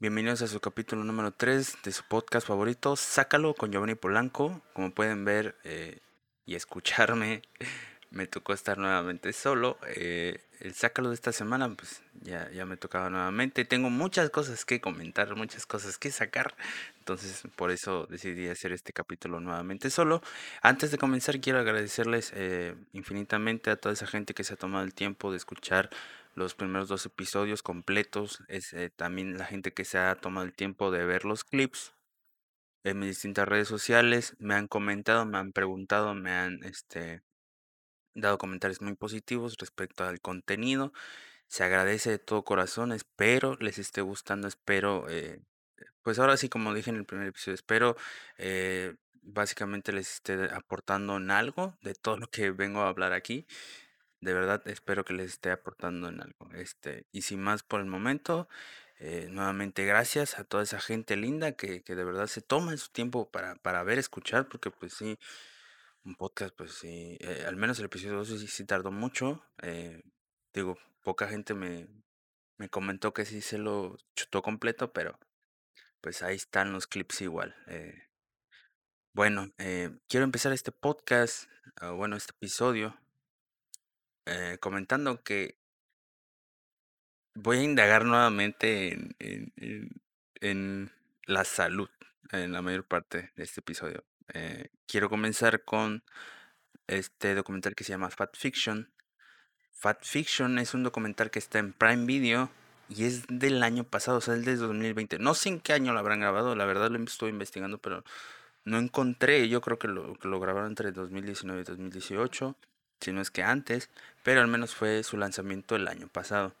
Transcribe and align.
Bienvenidos 0.00 0.40
a 0.40 0.46
su 0.46 0.60
capítulo 0.60 1.04
número 1.04 1.30
3 1.30 1.82
de 1.84 1.92
su 1.92 2.04
podcast 2.04 2.46
favorito, 2.46 2.96
Sácalo 2.96 3.52
con 3.52 3.70
Giovanni 3.70 3.96
Polanco. 3.96 4.62
Como 4.72 4.94
pueden 4.94 5.26
ver 5.26 5.56
eh, 5.62 5.98
y 6.46 6.54
escucharme, 6.54 7.42
me 8.10 8.26
tocó 8.26 8.54
estar 8.54 8.78
nuevamente 8.78 9.34
solo. 9.34 9.76
Eh, 9.94 10.42
el 10.60 10.72
Sácalo 10.72 11.10
de 11.10 11.16
esta 11.16 11.32
semana, 11.32 11.68
pues 11.74 12.00
ya, 12.22 12.50
ya 12.50 12.64
me 12.64 12.78
tocaba 12.78 13.10
nuevamente. 13.10 13.66
Tengo 13.66 13.90
muchas 13.90 14.30
cosas 14.30 14.64
que 14.64 14.80
comentar, 14.80 15.36
muchas 15.36 15.66
cosas 15.66 15.98
que 15.98 16.10
sacar. 16.10 16.54
Entonces, 17.00 17.42
por 17.54 17.70
eso 17.70 18.06
decidí 18.06 18.48
hacer 18.48 18.72
este 18.72 18.94
capítulo 18.94 19.38
nuevamente 19.38 19.90
solo. 19.90 20.22
Antes 20.62 20.90
de 20.92 20.96
comenzar, 20.96 21.40
quiero 21.42 21.58
agradecerles 21.58 22.32
eh, 22.34 22.74
infinitamente 22.94 23.68
a 23.70 23.76
toda 23.76 23.92
esa 23.92 24.06
gente 24.06 24.32
que 24.32 24.44
se 24.44 24.54
ha 24.54 24.56
tomado 24.56 24.82
el 24.82 24.94
tiempo 24.94 25.30
de 25.30 25.36
escuchar 25.36 25.90
los 26.34 26.54
primeros 26.54 26.88
dos 26.88 27.06
episodios 27.06 27.62
completos. 27.62 28.42
Es 28.48 28.72
eh, 28.72 28.90
también 28.90 29.38
la 29.38 29.46
gente 29.46 29.72
que 29.72 29.84
se 29.84 29.98
ha 29.98 30.14
tomado 30.16 30.46
el 30.46 30.54
tiempo 30.54 30.90
de 30.90 31.04
ver 31.04 31.24
los 31.24 31.44
clips 31.44 31.94
en 32.84 32.98
mis 32.98 33.10
distintas 33.10 33.48
redes 33.48 33.68
sociales. 33.68 34.36
Me 34.38 34.54
han 34.54 34.68
comentado, 34.68 35.24
me 35.26 35.38
han 35.38 35.52
preguntado, 35.52 36.14
me 36.14 36.32
han 36.32 36.62
este, 36.64 37.22
dado 38.14 38.38
comentarios 38.38 38.80
muy 38.80 38.94
positivos 38.94 39.56
respecto 39.58 40.04
al 40.04 40.20
contenido. 40.20 40.92
Se 41.46 41.64
agradece 41.64 42.10
de 42.10 42.18
todo 42.18 42.44
corazón. 42.44 42.92
Espero 42.92 43.56
les 43.60 43.78
esté 43.78 44.00
gustando. 44.02 44.48
Espero, 44.48 45.08
eh, 45.08 45.40
pues 46.02 46.18
ahora 46.18 46.36
sí, 46.36 46.48
como 46.48 46.74
dije 46.74 46.90
en 46.90 46.96
el 46.96 47.06
primer 47.06 47.28
episodio, 47.28 47.54
espero 47.54 47.96
eh, 48.38 48.94
básicamente 49.22 49.92
les 49.92 50.14
esté 50.14 50.34
aportando 50.54 51.16
en 51.16 51.30
algo 51.30 51.76
de 51.82 51.94
todo 51.94 52.16
lo 52.18 52.28
que 52.28 52.50
vengo 52.50 52.80
a 52.82 52.88
hablar 52.88 53.12
aquí. 53.12 53.46
De 54.20 54.34
verdad 54.34 54.66
espero 54.68 55.04
que 55.04 55.14
les 55.14 55.32
esté 55.32 55.50
aportando 55.50 56.08
en 56.08 56.20
algo. 56.20 56.50
Este, 56.54 57.06
y 57.12 57.22
sin 57.22 57.40
más 57.40 57.62
por 57.62 57.80
el 57.80 57.86
momento, 57.86 58.48
eh, 58.98 59.28
nuevamente 59.30 59.86
gracias 59.86 60.38
a 60.38 60.44
toda 60.44 60.62
esa 60.62 60.78
gente 60.78 61.16
linda 61.16 61.52
que, 61.52 61.82
que 61.82 61.94
de 61.94 62.04
verdad 62.04 62.26
se 62.26 62.42
toma 62.42 62.76
su 62.76 62.90
tiempo 62.90 63.30
para, 63.30 63.54
para 63.56 63.82
ver, 63.82 63.98
escuchar, 63.98 64.48
porque 64.48 64.70
pues 64.70 64.92
sí, 64.92 65.18
un 66.04 66.16
podcast, 66.16 66.54
pues 66.56 66.72
sí, 66.72 67.16
eh, 67.20 67.44
al 67.46 67.56
menos 67.56 67.78
el 67.78 67.86
episodio 67.86 68.16
2 68.16 68.28
sí, 68.28 68.46
sí 68.46 68.64
tardó 68.66 68.90
mucho. 68.92 69.42
eh, 69.62 70.02
digo, 70.52 70.78
poca 71.02 71.28
gente 71.28 71.54
me, 71.54 71.88
me 72.58 72.68
comentó 72.68 73.14
que 73.14 73.24
sí 73.24 73.40
se 73.40 73.58
lo 73.58 73.96
chutó 74.14 74.42
completo, 74.42 74.92
pero 74.92 75.18
pues 76.02 76.22
ahí 76.22 76.36
están 76.36 76.72
los 76.72 76.86
clips 76.86 77.22
igual. 77.22 77.54
eh. 77.68 78.08
bueno, 79.14 79.50
quiero 80.08 80.24
empezar 80.24 80.52
este 80.52 80.72
podcast, 80.72 81.50
o 81.82 81.96
bueno, 81.96 82.16
este 82.16 82.32
episodio 82.32 82.96
eh, 84.26 84.58
comentando 84.60 85.22
que 85.22 85.56
voy 87.34 87.58
a 87.58 87.62
indagar 87.62 88.04
nuevamente 88.04 88.92
en, 88.92 89.14
en- 89.18 89.90
en- 90.40 90.92
la 91.26 91.44
salud 91.44 91.88
en 92.32 92.52
la 92.52 92.60
mayor 92.62 92.84
parte 92.84 93.30
de 93.36 93.44
este 93.44 93.60
episodio. 93.60 94.04
Eh, 94.34 94.68
quiero 94.86 95.08
comenzar 95.08 95.64
con 95.64 96.02
este 96.88 97.34
documental 97.36 97.74
que 97.76 97.84
se 97.84 97.90
llama 97.92 98.10
Fat 98.10 98.36
Fiction. 98.36 98.90
Fat 99.72 100.04
Fiction 100.04 100.58
es 100.58 100.74
un 100.74 100.82
documental 100.82 101.30
que 101.30 101.38
está 101.38 101.58
en 101.60 101.72
Prime 101.72 102.04
Video 102.06 102.50
y 102.88 103.04
es 103.04 103.26
del 103.28 103.62
año 103.62 103.84
pasado, 103.84 104.18
o 104.18 104.20
sea, 104.20 104.34
es 104.34 104.44
del 104.44 104.58
2020. 104.58 105.18
No 105.20 105.34
sé 105.34 105.50
en 105.50 105.60
qué 105.60 105.72
año 105.72 105.92
lo 105.92 106.00
habrán 106.00 106.20
grabado, 106.20 106.56
la 106.56 106.64
verdad 106.66 106.90
lo 106.90 106.98
estuve 107.04 107.30
investigando, 107.30 107.78
pero 107.78 108.02
no 108.64 108.78
encontré. 108.78 109.48
Yo 109.48 109.60
creo 109.60 109.78
que 109.78 109.88
lo, 109.88 110.14
que 110.14 110.28
lo 110.28 110.40
grabaron 110.40 110.70
entre 110.70 110.90
2019 110.92 111.60
y 111.62 111.64
2018, 111.64 112.56
si 113.00 113.12
no 113.12 113.20
es 113.20 113.30
que 113.30 113.42
antes, 113.42 113.88
pero 114.22 114.40
al 114.40 114.48
menos 114.48 114.74
fue 114.74 115.02
su 115.02 115.16
lanzamiento 115.16 115.76
el 115.76 115.88
año 115.88 116.08
pasado. 116.08 116.54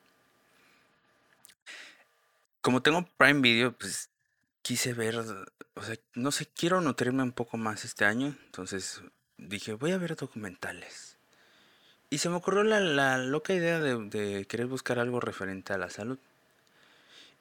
Como 2.60 2.82
tengo 2.82 3.06
Prime 3.16 3.40
Video, 3.40 3.72
pues 3.72 4.10
quise 4.62 4.92
ver, 4.92 5.16
o 5.16 5.82
sea, 5.82 5.96
no 6.14 6.30
sé, 6.30 6.46
quiero 6.46 6.80
nutrirme 6.80 7.22
un 7.22 7.32
poco 7.32 7.56
más 7.56 7.84
este 7.84 8.04
año, 8.04 8.36
entonces 8.46 9.02
dije, 9.38 9.72
voy 9.74 9.92
a 9.92 9.98
ver 9.98 10.16
documentales. 10.16 11.16
Y 12.10 12.18
se 12.18 12.28
me 12.28 12.36
ocurrió 12.36 12.64
la, 12.64 13.18
loca 13.18 13.54
idea 13.54 13.78
de, 13.80 13.96
de 14.08 14.44
querer 14.46 14.66
buscar 14.66 14.98
algo 14.98 15.20
referente 15.20 15.72
a 15.72 15.78
la 15.78 15.90
salud. 15.90 16.18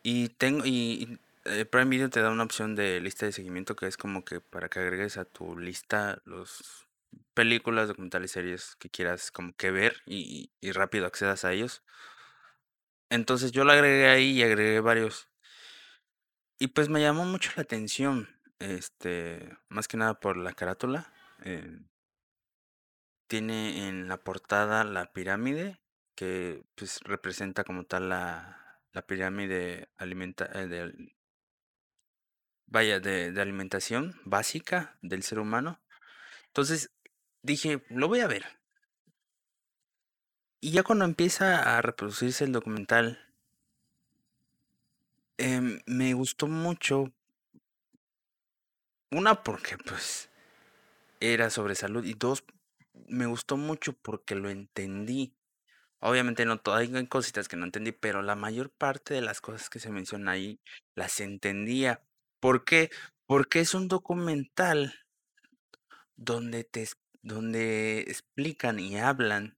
Y 0.04 0.30
tengo, 0.30 0.66
y, 0.66 0.70
y, 0.70 1.20
eh, 1.46 1.66
Prime 1.66 1.90
Video 1.90 2.09
te 2.09 2.22
da 2.22 2.30
una 2.30 2.44
opción 2.44 2.76
de 2.76 3.00
lista 3.02 3.26
de 3.26 3.32
seguimiento 3.32 3.76
que 3.76 3.88
es 3.88 3.98
como 3.98 4.24
que 4.24 4.40
para 4.40 4.70
que 4.70 4.80
agregues 4.80 5.18
a 5.18 5.26
tu 5.26 5.58
lista 5.58 6.22
los 6.26 6.86
películas, 7.40 7.88
documentales, 7.88 8.32
series 8.32 8.76
que 8.76 8.90
quieras 8.90 9.32
como 9.32 9.54
que 9.54 9.72
ver 9.72 10.02
y, 10.06 10.52
rápido 10.74 11.06
accedas 11.06 11.46
a 11.46 11.54
ellos. 11.54 11.84
Entonces 13.10 13.54
yo 13.54 13.64
lo 13.64 13.72
agregué 13.72 14.10
ahí 14.10 14.32
y 14.32 14.44
agregué 14.44 14.82
varios. 14.82 15.30
Y 16.60 16.68
pues 16.68 16.90
me 16.90 17.00
llamó 17.00 17.24
mucho 17.24 17.52
la 17.56 17.62
atención, 17.62 18.28
este, 18.60 19.56
más 19.70 19.88
que 19.88 19.96
nada 19.96 20.20
por 20.20 20.36
la 20.36 20.52
carátula. 20.52 21.14
eh, 21.46 21.80
tiene 23.30 23.88
en 23.88 24.10
la 24.10 24.18
portada 24.18 24.84
la 24.84 25.14
pirámide, 25.14 25.80
que 26.16 26.66
pues 26.76 27.00
representa 27.06 27.64
como 27.64 27.86
tal 27.86 28.10
la, 28.10 28.82
la 28.92 29.04
pirámide 29.04 29.88
alimenta, 29.96 30.50
eh, 30.56 30.68
de, 30.68 31.16
vaya, 32.66 33.00
de, 33.00 33.32
de 33.32 33.42
alimentación 33.42 34.20
básica 34.26 34.98
del 35.02 35.24
ser 35.24 35.40
humano. 35.40 35.80
Entonces 36.48 36.92
dije, 37.42 37.84
lo 37.90 38.08
voy 38.08 38.20
a 38.22 38.28
ver. 38.28 38.46
Y 40.62 40.72
ya 40.72 40.84
cuando 40.84 41.06
empieza 41.06 41.78
a 41.78 41.82
reproducirse 41.82 42.44
el 42.44 42.52
documental, 42.52 43.20
em, 45.38 45.80
me 45.86 46.14
gustó 46.14 46.48
mucho. 46.48 47.14
Una, 49.12 49.44
porque 49.44 49.78
pues 49.78 50.30
era 51.20 51.50
sobre 51.50 51.76
salud. 51.76 52.04
Y 52.04 52.14
dos, 52.14 52.44
me 53.08 53.26
gustó 53.26 53.58
mucho 53.58 53.94
porque 53.94 54.36
lo 54.36 54.50
entendí. 54.50 55.34
Obviamente 56.02 56.46
no 56.46 56.60
todo, 56.60 56.76
hay 56.76 57.08
cositas 57.08 57.48
que 57.48 57.58
no 57.58 57.66
entendí, 57.66 57.92
pero 57.92 58.22
la 58.22 58.36
mayor 58.36 58.70
parte 58.70 59.14
de 59.14 59.22
las 59.22 59.42
cosas 59.42 59.70
que 59.70 59.80
se 59.80 59.92
mencionan 59.92 60.30
ahí 60.30 60.60
las 60.96 61.20
entendía. 61.20 62.04
¿Por 62.40 62.64
qué? 62.64 62.90
Porque 63.26 63.60
es 63.60 63.74
un 63.74 63.88
documental 63.88 64.94
donde 66.16 66.64
te 66.64 66.88
donde 67.22 68.00
explican 68.02 68.80
y 68.80 68.97
hablan 68.97 69.57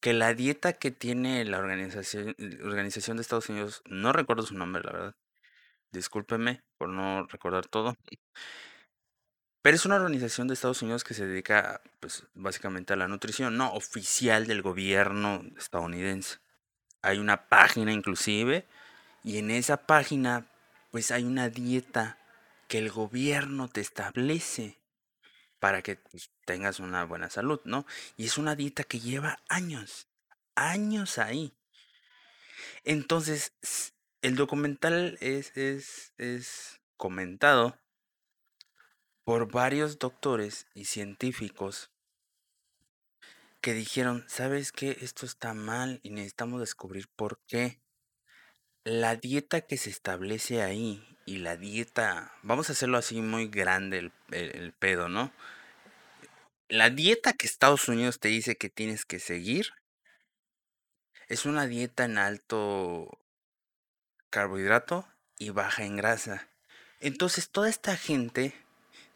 que 0.00 0.12
la 0.12 0.34
dieta 0.34 0.74
que 0.74 0.90
tiene 0.90 1.44
la 1.44 1.58
organización, 1.58 2.36
organización 2.62 3.16
de 3.16 3.22
Estados 3.22 3.48
Unidos, 3.48 3.82
no 3.86 4.12
recuerdo 4.12 4.42
su 4.44 4.54
nombre, 4.54 4.82
la 4.84 4.92
verdad. 4.92 5.16
Discúlpeme 5.92 6.62
por 6.76 6.90
no 6.90 7.26
recordar 7.26 7.66
todo. 7.66 7.96
Pero 9.62 9.76
es 9.76 9.86
una 9.86 9.96
organización 9.96 10.46
de 10.46 10.52
Estados 10.54 10.82
Unidos 10.82 11.04
que 11.04 11.14
se 11.14 11.26
dedica, 11.26 11.80
pues, 12.00 12.26
básicamente 12.34 12.92
a 12.92 12.96
la 12.96 13.08
nutrición, 13.08 13.56
no 13.56 13.72
oficial 13.72 14.46
del 14.46 14.60
gobierno 14.60 15.42
estadounidense. 15.56 16.38
Hay 17.00 17.18
una 17.18 17.48
página 17.48 17.90
inclusive, 17.90 18.66
y 19.22 19.38
en 19.38 19.50
esa 19.50 19.86
página, 19.86 20.46
pues 20.90 21.10
hay 21.10 21.24
una 21.24 21.48
dieta 21.48 22.18
que 22.68 22.76
el 22.76 22.90
gobierno 22.90 23.68
te 23.68 23.80
establece 23.80 24.78
para 25.64 25.80
que 25.80 25.96
pues, 25.96 26.30
tengas 26.44 26.78
una 26.78 27.06
buena 27.06 27.30
salud, 27.30 27.58
¿no? 27.64 27.86
Y 28.18 28.26
es 28.26 28.36
una 28.36 28.54
dieta 28.54 28.84
que 28.84 29.00
lleva 29.00 29.42
años, 29.48 30.08
años 30.54 31.16
ahí. 31.16 31.56
Entonces, 32.82 33.54
el 34.20 34.36
documental 34.36 35.16
es, 35.22 35.56
es, 35.56 36.12
es 36.18 36.82
comentado 36.98 37.78
por 39.24 39.50
varios 39.50 39.98
doctores 39.98 40.66
y 40.74 40.84
científicos 40.84 41.90
que 43.62 43.72
dijeron, 43.72 44.22
¿sabes 44.28 44.70
qué? 44.70 44.98
Esto 45.00 45.24
está 45.24 45.54
mal 45.54 45.98
y 46.02 46.10
necesitamos 46.10 46.60
descubrir 46.60 47.08
por 47.08 47.40
qué. 47.46 47.80
La 48.84 49.16
dieta 49.16 49.62
que 49.62 49.78
se 49.78 49.88
establece 49.88 50.60
ahí 50.60 51.13
y 51.26 51.38
la 51.38 51.56
dieta, 51.56 52.32
vamos 52.42 52.68
a 52.68 52.72
hacerlo 52.72 52.98
así 52.98 53.20
muy 53.22 53.48
grande 53.48 53.98
el, 53.98 54.12
el- 54.30 54.72
pedo, 54.72 55.08
¿no? 55.08 55.32
La 56.68 56.90
dieta 56.90 57.32
que 57.32 57.46
Estados 57.46 57.88
Unidos 57.88 58.20
te 58.20 58.28
dice 58.28 58.56
que 58.58 58.68
tienes 58.68 59.06
que 59.06 59.18
seguir 59.18 59.68
es 61.28 61.44
una 61.44 61.66
dieta 61.66 62.06
en 62.06 62.16
alto 62.16 63.18
carbohidrato 64.30 65.06
y 65.38 65.50
baja 65.50 65.84
en 65.84 65.96
grasa. 65.96 66.48
Entonces 67.00 67.48
toda 67.50 67.68
esta 67.68 67.96
gente 67.96 68.54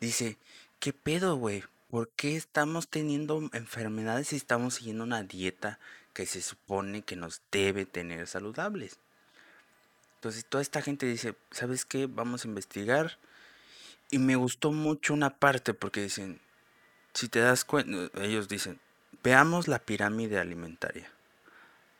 dice, 0.01 0.39
¿qué 0.81 0.93
pedo, 0.93 1.37
güey? 1.37 1.65
¿Por 1.91 2.11
qué 2.11 2.37
estamos 2.37 2.89
teniendo 2.89 3.49
enfermedades 3.53 4.29
si 4.29 4.37
estamos 4.37 4.75
siguiendo 4.75 5.05
una 5.05 5.23
dieta 5.23 5.79
que 6.13 6.27
se 6.27 6.43
supone 6.43 7.03
que 7.03 7.17
nos 7.17 7.43
debe 7.51 7.87
tener 7.87 8.27
saludables? 8.27 8.99
Entonces 10.19 10.45
toda 10.45 10.63
esta 10.63 10.83
gente 10.83 11.07
dice, 11.07 11.37
¿sabes 11.53 11.85
qué? 11.85 12.09
Vamos 12.09 12.45
a 12.45 12.49
investigar. 12.49 13.19
Y 14.11 14.19
me 14.19 14.35
gustó 14.35 14.73
mucho 14.73 15.15
una 15.15 15.39
parte 15.39 15.75
porque 15.75 16.03
dicen, 16.03 16.41
si 17.15 17.29
te 17.29 17.39
das 17.39 17.65
cuenta, 17.65 18.11
ellos 18.21 18.49
dicen, 18.49 18.81
veamos 19.23 19.69
la 19.69 19.79
pirámide 19.79 20.41
alimentaria. 20.41 21.09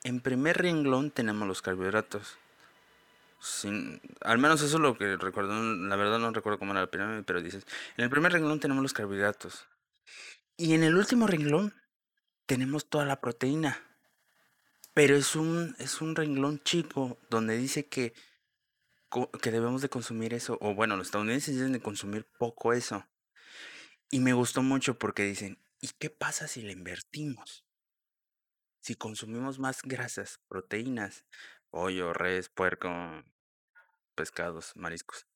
En 0.03 0.21
primer 0.21 0.59
renglón 0.59 1.13
tenemos 1.13 1.47
los 1.47 1.63
carbohidratos. 1.63 2.39
Sin, 3.39 4.01
al 4.23 4.39
menos 4.39 4.63
eso 4.63 4.79
es 4.79 4.83
lo 4.83 4.99
que 4.99 5.17
recuerdo. 5.17 5.55
La 5.63 5.95
verdad 5.95 6.19
no 6.19 6.33
recuerdo 6.33 6.59
cómo 6.59 6.73
era 6.73 6.81
la 6.81 6.91
pirámide, 6.91 7.23
pero 7.23 7.41
dices, 7.41 7.69
en 7.97 8.03
el 8.03 8.11
primer 8.11 8.33
renglón 8.33 8.59
tenemos 8.59 8.83
los 8.83 8.95
carbohidratos. 8.95 9.65
Y 10.57 10.75
en 10.75 10.83
el 10.83 10.97
último 10.97 11.29
renglón 11.29 11.73
tenemos 12.47 12.91
toda 12.91 13.05
la 13.05 13.21
proteína. 13.21 13.81
Pero 14.99 15.15
es 15.15 15.37
un, 15.37 15.77
es 15.79 16.01
un 16.01 16.17
renglón 16.17 16.61
chico 16.65 17.21
donde 17.31 17.57
dice 17.57 17.87
que, 17.87 18.15
que 19.41 19.53
debemos 19.53 19.81
de 19.81 19.89
consumir 19.89 20.35
eso. 20.35 20.59
O 20.61 20.75
bueno, 20.75 20.97
los 20.97 21.07
estadounidenses 21.07 21.55
dicen 21.55 21.71
de 21.71 21.81
consumir 21.81 22.27
poco 22.37 22.73
eso. 22.73 23.07
Y 24.11 24.19
me 24.19 24.33
gustó 24.33 24.61
mucho 24.61 24.99
porque 24.99 25.23
dicen, 25.23 25.63
¿y 25.81 25.91
qué 26.01 26.11
pasa 26.11 26.49
si 26.49 26.63
le 26.63 26.73
invertimos? 26.73 27.65
Si 28.81 28.97
consumimos 28.97 29.61
más 29.61 29.83
grasas, 29.83 30.41
proteínas, 30.49 31.27
pollo, 31.71 32.13
res, 32.13 32.49
puerco, 32.49 32.91
pescados, 34.17 34.73
mariscos, 34.75 35.29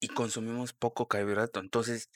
y 0.00 0.08
consumimos 0.08 0.72
poco 0.72 1.08
carbohidrato. 1.08 1.60
Entonces, 1.60 2.08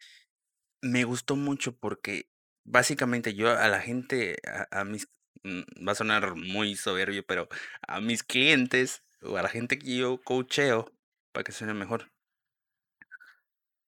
me 0.81 1.05
gustó 1.05 1.37
mucho 1.37 1.77
porque 1.77 2.31
básicamente 2.65 3.35
yo 3.35 3.51
a 3.51 3.69
la 3.69 3.83
gente, 3.83 4.39
a, 4.71 4.85
mis, 4.85 5.07
mm, 5.43 5.87
va 5.87 5.93
a 5.93 5.97
sonar 5.97 6.35
muy 6.35 6.77
soberbio, 6.77 7.25
pero 7.27 7.49
a 7.87 8.01
mis 8.01 8.23
clientes 8.23 9.03
o 9.23 9.37
a 9.37 9.43
la 9.43 9.49
gente 9.49 9.79
que 9.79 9.97
yo 9.97 10.21
coacheo, 10.23 10.93
para 11.33 11.45
que 11.45 11.53
suene 11.53 11.75
mejor, 11.75 12.11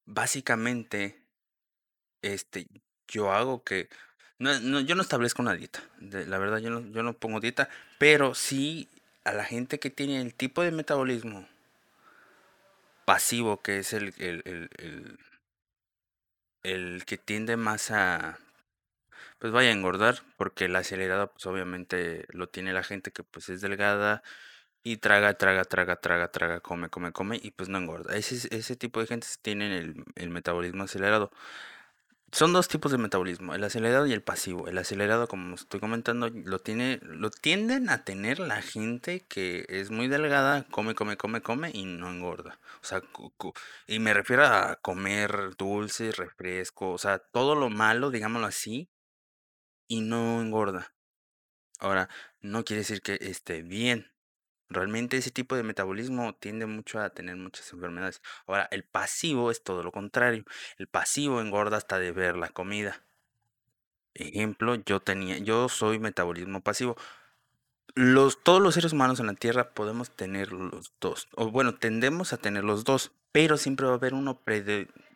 básicamente, 0.07 1.23
este, 2.23 2.67
yo 3.09 3.33
hago 3.33 3.65
que 3.65 3.89
no, 4.39 4.59
no, 4.61 4.81
yo 4.81 4.95
no 4.95 5.03
establezco 5.03 5.43
una 5.43 5.55
dieta. 5.55 5.83
la 6.01 6.39
verdad, 6.39 6.59
yo 6.59 6.71
no, 6.71 6.81
yo 6.91 7.03
no 7.03 7.15
pongo 7.15 7.41
dieta. 7.41 7.69
Pero 7.99 8.35
sí 8.35 8.89
a 9.25 9.33
la 9.33 9.45
gente 9.45 9.79
que 9.79 9.91
tiene 9.91 10.21
el 10.21 10.35
tipo 10.35 10.63
de 10.63 10.71
metabolismo 10.71 11.49
pasivo, 13.05 13.63
que 13.63 13.79
es 13.79 13.93
el, 13.93 14.15
el, 14.19 14.43
el, 14.45 15.19
el, 16.63 17.05
que 17.07 17.17
tiende 17.17 17.57
más 17.57 17.91
a, 17.91 18.39
pues 19.45 19.53
vaya 19.53 19.69
a 19.69 19.73
engordar, 19.73 20.23
porque 20.39 20.65
el 20.65 20.75
acelerado, 20.75 21.31
pues 21.31 21.45
obviamente 21.45 22.25
lo 22.31 22.49
tiene 22.49 22.73
la 22.73 22.83
gente 22.83 23.13
que 23.13 23.23
pues 23.23 23.51
es 23.51 23.61
delgada 23.61 24.23
y 24.83 24.97
traga, 24.97 25.35
traga, 25.35 25.65
traga, 25.67 25.97
traga, 25.97 26.29
traga, 26.31 26.61
come, 26.61 26.89
come, 26.89 27.13
come 27.13 27.41
y 27.43 27.51
pues 27.51 27.69
no 27.69 27.77
engorda. 27.77 28.17
Ese, 28.17 28.49
ese 28.57 28.77
tipo 28.77 29.01
de 29.01 29.07
gente 29.07 29.27
tienen 29.43 30.07
el, 30.17 30.31
metabolismo 30.31 30.85
acelerado. 30.85 31.31
Son 32.33 32.55
dos 32.55 32.69
tipos 32.69 32.91
de 32.91 32.97
metabolismo, 32.97 33.55
el 33.55 33.63
acelerado 33.65 34.07
y 34.07 34.15
el 34.15 34.23
pasivo. 34.23 34.67
El 34.67 34.79
acelerado, 34.79 35.29
como 35.29 35.57
estoy 35.57 35.79
comentando, 35.79 36.31
lo 36.31 36.59
tiene, 36.61 37.01
lo 37.03 37.31
tienden 37.31 37.91
a 37.91 38.03
tener 38.05 38.39
la 38.39 38.63
gente 38.63 39.27
que 39.29 39.67
es 39.69 39.91
muy 39.91 40.09
delgada, 40.09 40.65
come, 40.71 40.95
come, 40.95 41.19
come, 41.19 41.43
come 41.43 41.71
y 41.75 41.85
no 41.85 42.11
engorda. 42.11 42.59
O 42.83 42.87
sea, 42.87 43.03
y 43.87 43.99
me 43.99 44.15
refiero 44.15 44.47
a 44.47 44.77
comer 44.77 45.55
dulces, 45.59 46.17
refresco, 46.17 46.93
o 46.93 46.99
sea, 46.99 47.19
todo 47.19 47.55
lo 47.55 47.69
malo, 47.69 48.11
digámoslo 48.11 48.47
así, 48.47 48.89
y 49.89 50.01
no 50.01 50.41
engorda. 50.41 50.95
Ahora, 51.79 52.09
no 52.41 52.65
quiere 52.65 52.81
decir 52.81 53.03
que 53.03 53.19
esté 53.21 53.63
bien. 53.63 54.11
Realmente 54.71 55.17
ese 55.17 55.31
tipo 55.31 55.57
de 55.57 55.63
metabolismo 55.63 56.35
tiende 56.35 56.67
mucho 56.67 57.01
a 57.01 57.11
tener 57.11 57.37
muchas 57.37 57.73
enfermedades. 57.73 58.23
Ahora, 58.47 58.69
el 58.71 58.85
pasivo 58.85 59.51
es 59.51 59.63
todo 59.63 59.83
lo 59.83 59.93
contrario. 59.93 60.45
El 60.79 60.87
pasivo 60.89 61.41
engorda 61.41 61.77
hasta 61.77 61.99
de 61.99 62.13
ver 62.13 62.37
la 62.37 62.49
comida. 62.49 63.03
Ejemplo, 64.15 64.77
yo 64.77 65.01
tenía, 65.01 65.39
yo 65.39 65.69
soy 65.69 65.99
metabolismo 65.99 66.61
pasivo. 66.63 66.97
Los, 67.95 68.43
todos 68.43 68.63
los 68.63 68.75
seres 68.75 68.93
humanos 68.93 69.21
en 69.21 69.27
la 69.27 69.35
Tierra 69.35 69.75
podemos 69.75 70.11
tener 70.11 70.53
los 70.53 70.93
dos. 71.01 71.29
O 71.35 71.51
bueno, 71.51 71.75
tendemos 71.75 72.33
a 72.33 72.39
tener 72.39 72.65
los 72.65 72.85
dos. 72.85 73.13
Pero 73.33 73.57
siempre 73.57 73.87
va 73.87 73.93
a 73.93 73.97
haber 73.97 74.15
uno 74.15 74.41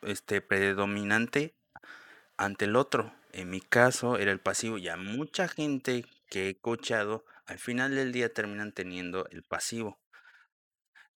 este, 0.01 0.41
predominante 0.41 1.55
ante 2.37 2.65
el 2.65 2.75
otro. 2.75 3.13
En 3.31 3.49
mi 3.49 3.61
caso 3.61 4.17
era 4.17 4.31
el 4.31 4.39
pasivo. 4.39 4.77
Y 4.77 4.87
a 4.89 4.97
mucha 4.97 5.47
gente 5.47 6.05
que 6.29 6.49
he 6.49 6.59
coachado 6.59 7.25
al 7.45 7.59
final 7.59 7.95
del 7.95 8.11
día 8.11 8.33
terminan 8.33 8.71
teniendo 8.71 9.27
el 9.29 9.43
pasivo. 9.43 9.99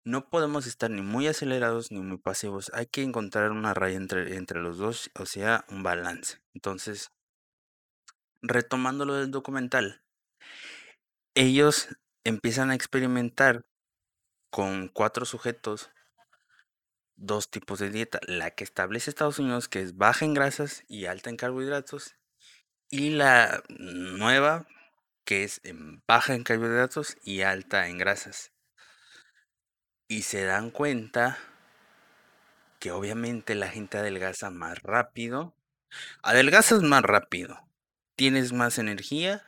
No 0.05 0.31
podemos 0.31 0.67
estar 0.67 0.91
ni 0.91 1.00
muy 1.03 1.29
acelerados 1.29 1.93
ni 1.93 2.00
muy 2.00 2.19
pasivos. 2.19 2.70
Hay 2.75 2.87
que 2.87 3.03
encontrar 3.03 3.53
una 3.53 3.75
raya 3.75 3.97
entre, 3.97 4.37
entre 4.37 4.61
los 4.61 4.79
dos, 4.79 5.11
o 5.14 5.26
sea, 5.26 5.64
un 5.69 5.82
balance. 5.82 6.41
Entonces, 6.55 7.12
retomando 8.41 9.05
lo 9.05 9.14
del 9.14 9.31
documental, 9.31 10.03
ellos 11.35 11.88
empiezan 12.25 12.70
a 12.70 12.75
experimentar 12.75 13.64
con 14.50 14.88
cuatro 14.88 15.25
sujetos 15.25 15.91
dos 17.22 17.50
tipos 17.50 17.78
de 17.78 17.90
dieta. 17.90 18.20
La 18.26 18.50
que 18.50 18.64
establece 18.64 19.10
Estados 19.10 19.38
Unidos, 19.38 19.69
que 19.69 19.80
es 19.80 19.96
baja 19.96 20.24
en 20.24 20.34
grasas 20.34 20.84
y 20.88 21.06
alta 21.06 21.30
en 21.30 21.36
carbohidratos. 21.36 22.16
Y 22.90 23.10
la 23.10 23.62
nueva, 23.69 24.66
que 25.24 25.44
es 25.44 25.62
baja 26.06 26.34
en 26.34 26.42
carbohidratos 26.42 27.16
y 27.22 27.42
alta 27.42 27.88
en 27.88 27.98
grasas. 27.98 28.52
Y 30.08 30.22
se 30.22 30.44
dan 30.44 30.70
cuenta 30.70 31.38
que 32.78 32.90
obviamente 32.90 33.54
la 33.54 33.68
gente 33.68 33.98
adelgaza 33.98 34.50
más 34.50 34.82
rápido. 34.82 35.54
Adelgazas 36.22 36.82
más 36.82 37.02
rápido. 37.02 37.66
Tienes 38.16 38.52
más 38.52 38.78
energía 38.78 39.44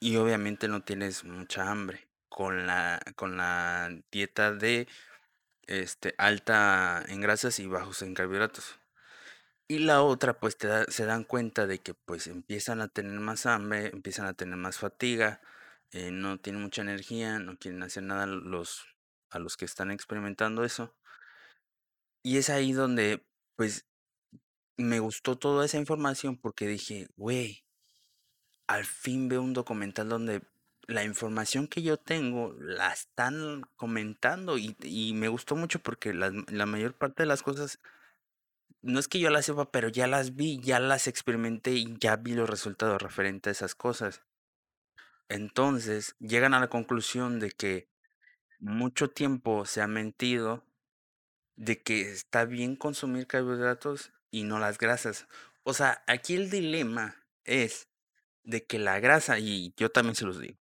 y 0.00 0.16
obviamente 0.16 0.68
no 0.68 0.82
tienes 0.82 1.24
mucha 1.24 1.70
hambre 1.70 2.08
con 2.28 2.66
la, 2.66 3.00
con 3.16 3.36
la 3.36 3.90
dieta 4.12 4.52
de 4.52 4.86
este, 5.68 6.14
alta 6.18 7.04
en 7.08 7.20
grasas 7.20 7.58
y 7.60 7.66
bajos 7.66 8.02
en 8.02 8.14
carbohidratos. 8.14 8.78
Y 9.68 9.80
la 9.80 10.02
otra, 10.02 10.40
pues 10.40 10.56
se 10.88 11.04
dan 11.04 11.24
cuenta 11.24 11.66
de 11.66 11.78
que 11.80 11.94
pues 11.94 12.26
empiezan 12.26 12.80
a 12.80 12.88
tener 12.88 13.20
más 13.20 13.46
hambre, 13.46 13.88
empiezan 13.92 14.26
a 14.26 14.32
tener 14.32 14.56
más 14.56 14.78
fatiga, 14.78 15.42
eh, 15.92 16.10
no 16.10 16.38
tienen 16.38 16.62
mucha 16.62 16.82
energía, 16.82 17.38
no 17.38 17.58
quieren 17.58 17.82
hacer 17.82 18.02
nada 18.02 18.26
los, 18.26 18.86
a 19.30 19.38
los 19.38 19.56
que 19.56 19.66
están 19.66 19.90
experimentando 19.90 20.64
eso. 20.64 20.96
Y 22.22 22.38
es 22.38 22.50
ahí 22.50 22.72
donde 22.72 23.26
pues 23.56 23.86
me 24.78 25.00
gustó 25.00 25.36
toda 25.36 25.66
esa 25.66 25.78
información 25.78 26.38
porque 26.38 26.66
dije, 26.66 27.08
güey, 27.16 27.64
al 28.66 28.84
fin 28.84 29.28
veo 29.28 29.42
un 29.42 29.52
documental 29.52 30.08
donde 30.08 30.42
la 30.88 31.04
información 31.04 31.68
que 31.68 31.82
yo 31.82 31.98
tengo 31.98 32.54
la 32.58 32.92
están 32.92 33.62
comentando 33.76 34.56
y, 34.58 34.74
y 34.82 35.12
me 35.12 35.28
gustó 35.28 35.54
mucho 35.54 35.80
porque 35.80 36.14
la, 36.14 36.32
la 36.48 36.66
mayor 36.66 36.94
parte 36.94 37.22
de 37.22 37.26
las 37.28 37.42
cosas 37.42 37.78
no 38.80 38.98
es 38.98 39.06
que 39.06 39.20
yo 39.20 39.28
las 39.30 39.44
sepa, 39.44 39.70
pero 39.70 39.88
ya 39.88 40.06
las 40.06 40.34
vi, 40.34 40.60
ya 40.60 40.80
las 40.80 41.06
experimenté 41.06 41.72
y 41.72 41.96
ya 41.98 42.16
vi 42.16 42.32
los 42.32 42.48
resultados 42.48 43.02
referentes 43.02 43.50
a 43.50 43.52
esas 43.52 43.74
cosas. 43.74 44.22
Entonces, 45.28 46.16
llegan 46.20 46.54
a 46.54 46.60
la 46.60 46.68
conclusión 46.68 47.38
de 47.38 47.50
que 47.50 47.90
mucho 48.58 49.10
tiempo 49.10 49.66
se 49.66 49.82
ha 49.82 49.88
mentido 49.88 50.64
de 51.56 51.82
que 51.82 52.12
está 52.12 52.46
bien 52.46 52.76
consumir 52.76 53.26
carbohidratos 53.26 54.12
y 54.30 54.44
no 54.44 54.58
las 54.58 54.78
grasas. 54.78 55.26
O 55.64 55.74
sea, 55.74 56.02
aquí 56.06 56.34
el 56.34 56.48
dilema 56.48 57.26
es 57.44 57.88
de 58.42 58.64
que 58.64 58.78
la 58.78 59.00
grasa, 59.00 59.38
y 59.38 59.74
yo 59.76 59.90
también 59.90 60.14
se 60.14 60.24
los 60.24 60.40
digo, 60.40 60.58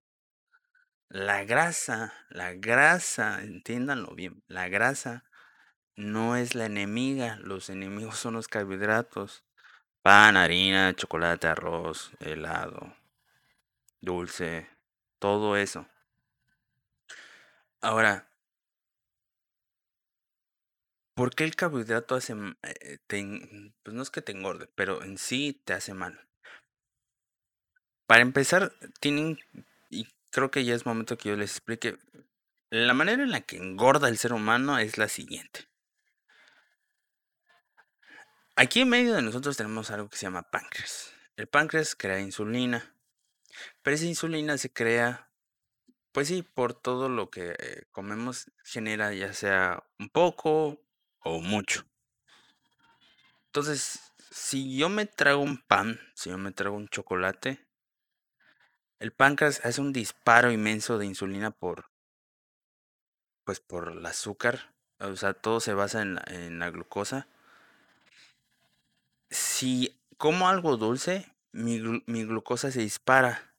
la 1.11 1.43
grasa, 1.43 2.13
la 2.29 2.53
grasa, 2.53 3.43
entiéndanlo 3.43 4.15
bien, 4.15 4.43
la 4.47 4.69
grasa 4.69 5.25
no 5.97 6.37
es 6.37 6.55
la 6.55 6.65
enemiga, 6.67 7.37
los 7.37 7.69
enemigos 7.69 8.17
son 8.19 8.35
los 8.35 8.47
carbohidratos. 8.47 9.43
Pan, 10.01 10.37
harina, 10.37 10.95
chocolate, 10.95 11.47
arroz, 11.47 12.11
helado, 12.19 12.95
dulce, 14.01 14.67
todo 15.19 15.57
eso. 15.57 15.85
Ahora, 17.81 18.27
¿por 21.13 21.35
qué 21.35 21.43
el 21.43 21.55
carbohidrato 21.55 22.15
hace, 22.15 22.33
eh, 22.63 22.97
pues 23.83 23.93
no 23.95 24.01
es 24.01 24.09
que 24.09 24.21
te 24.21 24.31
engorde, 24.31 24.67
pero 24.75 25.03
en 25.03 25.17
sí 25.17 25.61
te 25.65 25.73
hace 25.73 25.93
mal? 25.93 26.19
Para 28.07 28.21
empezar, 28.21 28.73
tienen, 28.99 29.37
creo 30.31 30.49
que 30.49 30.65
ya 30.65 30.73
es 30.73 30.85
momento 30.85 31.17
que 31.17 31.29
yo 31.29 31.35
les 31.35 31.51
explique, 31.51 31.97
la 32.69 32.93
manera 32.93 33.21
en 33.21 33.31
la 33.31 33.41
que 33.41 33.57
engorda 33.57 34.07
el 34.07 34.17
ser 34.17 34.33
humano 34.33 34.79
es 34.79 34.97
la 34.97 35.07
siguiente. 35.07 35.67
Aquí 38.55 38.81
en 38.81 38.89
medio 38.89 39.13
de 39.13 39.21
nosotros 39.21 39.57
tenemos 39.57 39.91
algo 39.91 40.09
que 40.09 40.17
se 40.17 40.25
llama 40.25 40.49
páncreas. 40.49 41.13
El 41.35 41.47
páncreas 41.47 41.95
crea 41.95 42.19
insulina, 42.19 42.95
pero 43.81 43.95
esa 43.95 44.05
insulina 44.05 44.57
se 44.57 44.71
crea, 44.71 45.31
pues 46.11 46.27
sí, 46.27 46.43
por 46.43 46.73
todo 46.73 47.09
lo 47.09 47.29
que 47.29 47.55
eh, 47.57 47.85
comemos 47.91 48.51
genera 48.63 49.13
ya 49.13 49.33
sea 49.33 49.83
un 49.99 50.09
poco 50.09 50.81
o 51.19 51.39
mucho. 51.41 51.85
Entonces, 53.47 54.13
si 54.31 54.77
yo 54.77 54.87
me 54.89 55.05
trago 55.05 55.41
un 55.41 55.57
pan, 55.57 55.99
si 56.15 56.29
yo 56.29 56.37
me 56.37 56.51
trago 56.51 56.77
un 56.77 56.87
chocolate, 56.87 57.67
el 59.01 59.11
páncreas 59.11 59.65
hace 59.65 59.81
un 59.81 59.93
disparo 59.93 60.51
inmenso 60.51 60.99
de 60.99 61.07
insulina 61.07 61.49
por 61.49 61.89
pues 63.43 63.59
por 63.59 63.89
el 63.91 64.05
azúcar, 64.05 64.75
o 64.99 65.15
sea, 65.15 65.33
todo 65.33 65.59
se 65.59 65.73
basa 65.73 66.03
en 66.03 66.59
la, 66.59 66.69
glucosa. 66.69 67.27
Si 69.31 69.99
como 70.17 70.47
algo 70.47 70.77
dulce, 70.77 71.33
mi, 71.51 71.79
mi 72.05 72.23
glucosa 72.23 72.69
se 72.69 72.81
dispara. 72.81 73.51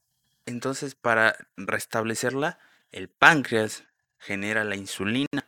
Entonces, 0.45 0.95
para 0.95 1.35
restablecerla, 1.57 2.57
el 2.93 3.09
páncreas 3.09 3.83
genera 4.19 4.63
la 4.63 4.77
insulina. 4.77 5.45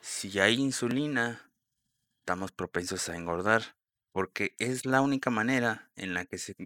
Si 0.00 0.40
hay 0.40 0.54
insulina, 0.54 1.48
estamos 2.18 2.50
propensos 2.50 3.08
a 3.08 3.14
engordar, 3.14 3.76
porque 4.10 4.56
es 4.58 4.84
la 4.84 5.00
única 5.00 5.30
manera 5.30 5.88
en 5.94 6.14
la 6.14 6.24
que 6.24 6.38
se 6.38 6.56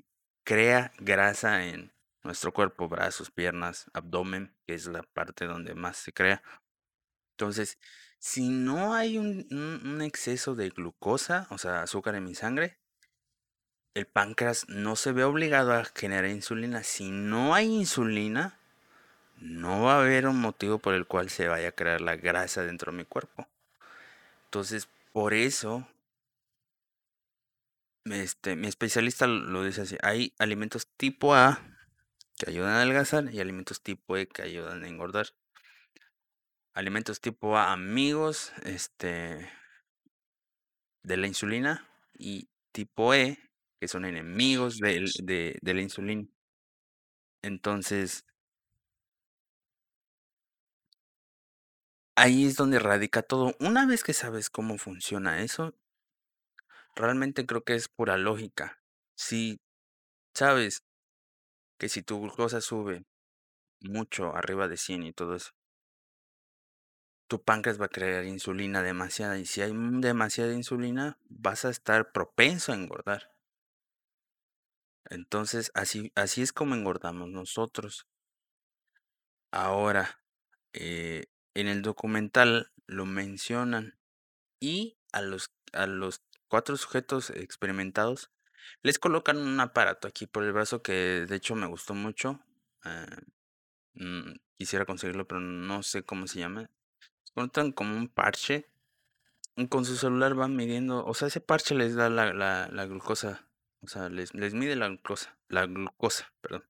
crea 0.46 0.92
grasa 0.98 1.66
en 1.66 1.92
nuestro 2.22 2.52
cuerpo, 2.52 2.88
brazos, 2.88 3.32
piernas, 3.32 3.90
abdomen, 3.92 4.54
que 4.64 4.74
es 4.74 4.86
la 4.86 5.02
parte 5.02 5.44
donde 5.44 5.74
más 5.74 5.96
se 5.96 6.12
crea. 6.12 6.40
Entonces, 7.32 7.78
si 8.20 8.48
no 8.48 8.94
hay 8.94 9.18
un, 9.18 10.00
exceso 10.02 10.54
de 10.54 10.70
glucosa, 10.70 11.48
o 11.50 11.58
sea, 11.58 11.82
azúcar 11.82 12.14
en 12.14 12.24
mi 12.24 12.36
sangre, 12.36 12.78
el 13.94 14.06
páncreas 14.06 14.68
no 14.68 14.94
se 14.94 15.10
ve 15.10 15.24
obligado 15.24 15.72
a 15.72 15.84
generar 15.84 16.30
insulina. 16.30 16.84
Si 16.84 17.10
no 17.10 17.52
hay 17.54 17.66
insulina, 17.66 18.56
no 19.38 19.82
va 19.82 19.96
a 19.96 20.00
haber 20.00 20.28
un 20.28 20.40
motivo 20.40 20.78
por 20.78 20.94
el 20.94 21.06
cual 21.06 21.28
se 21.28 21.48
vaya 21.48 21.68
a 21.68 21.72
crear 21.72 22.00
la 22.00 22.14
grasa 22.14 22.62
dentro 22.62 22.92
de 22.92 22.98
mi 22.98 23.04
cuerpo. 23.04 23.48
Entonces, 24.44 24.88
por 25.12 25.34
eso 25.34 25.88
Este, 28.10 28.56
mi 28.56 28.68
especialista 28.68 29.26
lo 29.26 29.62
dice 29.62 29.82
así, 29.82 29.98
hay 30.02 30.32
alimentos 30.38 30.88
tipo 30.96 31.34
A 31.34 31.60
que 32.38 32.50
ayudan 32.50 32.72
a 32.72 32.76
adelgazar 32.78 33.32
y 33.34 33.40
alimentos 33.40 33.82
tipo 33.82 34.16
E 34.16 34.28
que 34.28 34.42
ayudan 34.42 34.84
a 34.84 34.88
engordar. 34.88 35.28
Alimentos 36.75 37.20
tipo 37.20 37.56
A, 37.56 37.72
amigos, 37.72 38.52
este, 38.62 39.48
de 41.02 41.16
la 41.16 41.26
insulina 41.26 41.88
y 42.18 42.48
tipo 42.72 43.14
E, 43.14 43.38
que 43.80 43.88
son 43.88 44.04
enemigos 44.04 44.76
del- 44.78 45.10
de, 45.22 45.58
de 45.62 45.75
la 45.75 45.80
insulina. 45.82 46.26
Entonces, 47.42 48.26
ahí 52.14 52.44
es 52.46 52.56
donde 52.56 52.78
radica 52.78 53.22
todo. 53.22 53.54
Una 53.60 53.86
vez 53.86 54.02
que 54.04 54.12
sabes 54.12 54.50
cómo 54.50 54.78
funciona 54.78 55.42
eso, 55.42 55.75
realmente 56.96 57.46
creo 57.46 57.62
que 57.62 57.74
es 57.74 57.88
pura 57.88 58.16
lógica. 58.16 58.80
Si 59.14 59.60
sabes 60.34 60.82
que 61.78 61.88
si 61.88 62.02
tu 62.02 62.20
glucosa 62.20 62.60
sube 62.60 63.04
mucho 63.80 64.34
arriba 64.34 64.68
de 64.68 64.76
100 64.76 65.04
y 65.04 65.12
todo 65.12 65.36
eso, 65.36 65.52
tu 67.28 67.42
páncreas 67.42 67.80
va 67.80 67.86
a 67.86 67.90
crear 67.90 68.24
insulina 68.24 68.82
demasiada 68.82 69.38
y 69.38 69.46
si 69.46 69.60
hay 69.60 69.72
demasiada 69.74 70.52
insulina 70.52 71.18
vas 71.28 71.64
a 71.64 71.70
estar 71.70 72.12
propenso 72.12 72.72
a 72.72 72.76
engordar. 72.76 73.32
Entonces 75.08 75.70
así, 75.74 76.12
así 76.14 76.42
es 76.42 76.52
como 76.52 76.74
engordamos 76.74 77.28
nosotros. 77.28 78.06
Ahora, 79.52 80.20
eh, 80.72 81.26
en 81.54 81.68
el 81.68 81.82
documental 81.82 82.72
lo 82.86 83.06
mencionan 83.06 83.98
y 84.60 84.98
a 85.12 85.22
los, 85.22 85.52
a 85.72 85.86
los 85.86 86.22
cuatro 86.48 86.76
sujetos 86.76 87.30
experimentados 87.30 88.30
les 88.82 88.98
colocan 88.98 89.38
un 89.38 89.60
aparato 89.60 90.08
aquí 90.08 90.26
por 90.26 90.44
el 90.44 90.52
brazo 90.52 90.82
que 90.82 91.26
de 91.28 91.36
hecho 91.36 91.54
me 91.54 91.66
gustó 91.66 91.94
mucho. 91.94 92.40
eh, 92.84 93.06
mm, 93.94 94.34
quisiera 94.58 94.86
conseguirlo, 94.86 95.26
pero 95.26 95.40
no 95.40 95.82
sé 95.82 96.02
cómo 96.04 96.26
se 96.26 96.38
llama. 96.40 96.70
Colocan 97.34 97.72
como 97.72 97.96
un 97.96 98.08
parche 98.08 98.68
con 99.70 99.84
su 99.84 99.96
celular 99.96 100.34
van 100.34 100.54
midiendo, 100.56 101.04
o 101.04 101.14
sea, 101.14 101.28
ese 101.28 101.40
parche 101.40 101.74
les 101.74 101.94
da 101.94 102.10
la, 102.10 102.32
la, 102.34 102.86
glucosa, 102.86 103.46
o 103.80 103.88
sea, 103.88 104.10
les, 104.10 104.34
les 104.34 104.52
mide 104.54 104.76
la 104.76 104.88
glucosa, 104.88 105.34
la 105.48 105.66
glucosa, 105.66 106.30
perdón. 106.42 106.64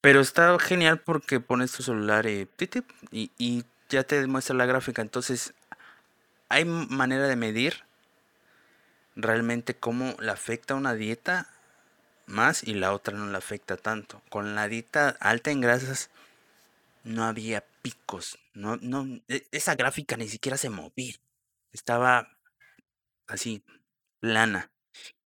Pero 0.00 0.20
está 0.20 0.58
genial 0.58 1.00
porque 1.02 1.40
pones 1.40 1.72
tu 1.72 1.82
celular 1.82 2.26
y, 2.26 2.46
tit, 2.46 2.76
y, 3.10 3.32
y 3.36 3.64
ya 3.90 4.04
te 4.04 4.20
demuestra 4.20 4.56
la 4.56 4.66
gráfica. 4.66 5.02
Entonces, 5.02 5.54
hay 6.48 6.64
manera 6.64 7.28
de 7.28 7.36
medir 7.36 7.84
realmente 9.18 9.76
cómo 9.76 10.16
le 10.20 10.32
afecta 10.32 10.76
una 10.76 10.94
dieta 10.94 11.50
más 12.26 12.64
y 12.64 12.74
la 12.74 12.92
otra 12.94 13.16
no 13.18 13.28
le 13.30 13.38
afecta 13.38 13.76
tanto. 13.76 14.22
Con 14.30 14.54
la 14.56 14.68
dieta 14.68 15.16
alta 15.20 15.52
en 15.52 15.60
grasas 15.62 16.10
no 17.04 17.24
había 17.24 17.64
picos, 17.82 18.38
no, 18.54 18.76
no, 18.78 19.06
e- 19.28 19.46
esa 19.52 19.74
gráfica 19.76 20.16
ni 20.16 20.28
siquiera 20.28 20.56
se 20.58 20.70
movía. 20.70 21.14
Estaba 21.72 22.38
así, 23.28 23.64
plana. 24.20 24.72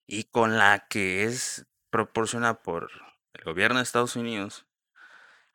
y 0.06 0.24
con 0.24 0.58
la 0.58 0.86
que 0.88 1.24
es 1.24 1.66
proporcionada 1.90 2.62
por 2.62 2.90
el 3.34 3.44
gobierno 3.44 3.78
de 3.78 3.84
Estados 3.84 4.16
Unidos, 4.16 4.66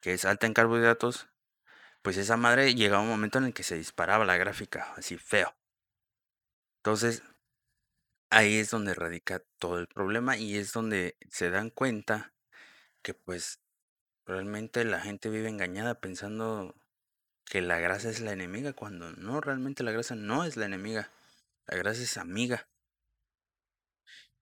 que 0.01 0.13
es 0.13 0.25
alta 0.25 0.47
en 0.47 0.53
carbohidratos, 0.55 1.29
pues 2.03 2.17
esa 2.17 2.37
madre 2.37 2.75
llegaba 2.75 3.03
un 3.03 3.09
momento 3.09 3.39
en 3.39 3.45
el 3.45 3.53
que 3.55 3.63
se 3.63 3.77
disparaba 3.77 4.25
la 4.25 4.37
gráfica, 4.37 4.93
así 4.97 5.17
feo. 5.17 5.55
Entonces, 6.79 7.23
ahí 8.35 8.57
es 8.57 8.69
donde 8.69 8.93
radica 8.93 9.41
todo 9.59 9.79
el 9.79 9.87
problema 9.87 10.37
y 10.37 10.57
es 10.57 10.73
donde 10.73 11.17
se 11.29 11.49
dan 11.49 11.69
cuenta 11.69 12.33
que 13.03 13.13
pues 13.15 13.61
realmente 14.25 14.85
la 14.85 15.01
gente 15.01 15.29
vive 15.29 15.49
engañada 15.49 16.01
pensando 16.01 16.75
que 17.45 17.61
la 17.61 17.79
grasa 17.79 18.09
es 18.09 18.21
la 18.21 18.33
enemiga, 18.33 18.73
cuando 18.73 19.11
no, 19.13 19.41
realmente 19.41 19.83
la 19.83 19.91
grasa 19.93 20.15
no 20.15 20.45
es 20.45 20.57
la 20.57 20.65
enemiga, 20.67 21.11
la 21.67 21.77
grasa 21.77 22.03
es 22.03 22.17
amiga. 22.17 22.67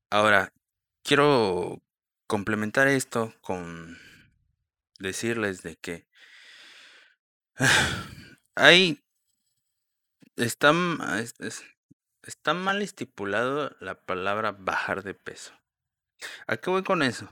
Ahora, 0.10 0.54
quiero 1.04 1.82
complementar 2.28 2.88
esto 2.88 3.34
con 3.42 3.98
decirles 5.00 5.62
de 5.64 5.76
que 5.76 6.08
hay 8.56 9.00
está, 10.36 10.70
m- 10.70 10.98
es- 11.22 11.34
es- 11.40 11.64
está 12.24 12.54
mal 12.54 12.82
estipulado 12.82 13.76
la 13.80 13.96
palabra 13.96 14.56
bajar 14.58 15.04
de 15.04 15.14
peso. 15.14 15.54
¿A 16.48 16.58
qué 16.58 16.70
voy 16.70 16.84
con 16.84 17.04
eso? 17.04 17.30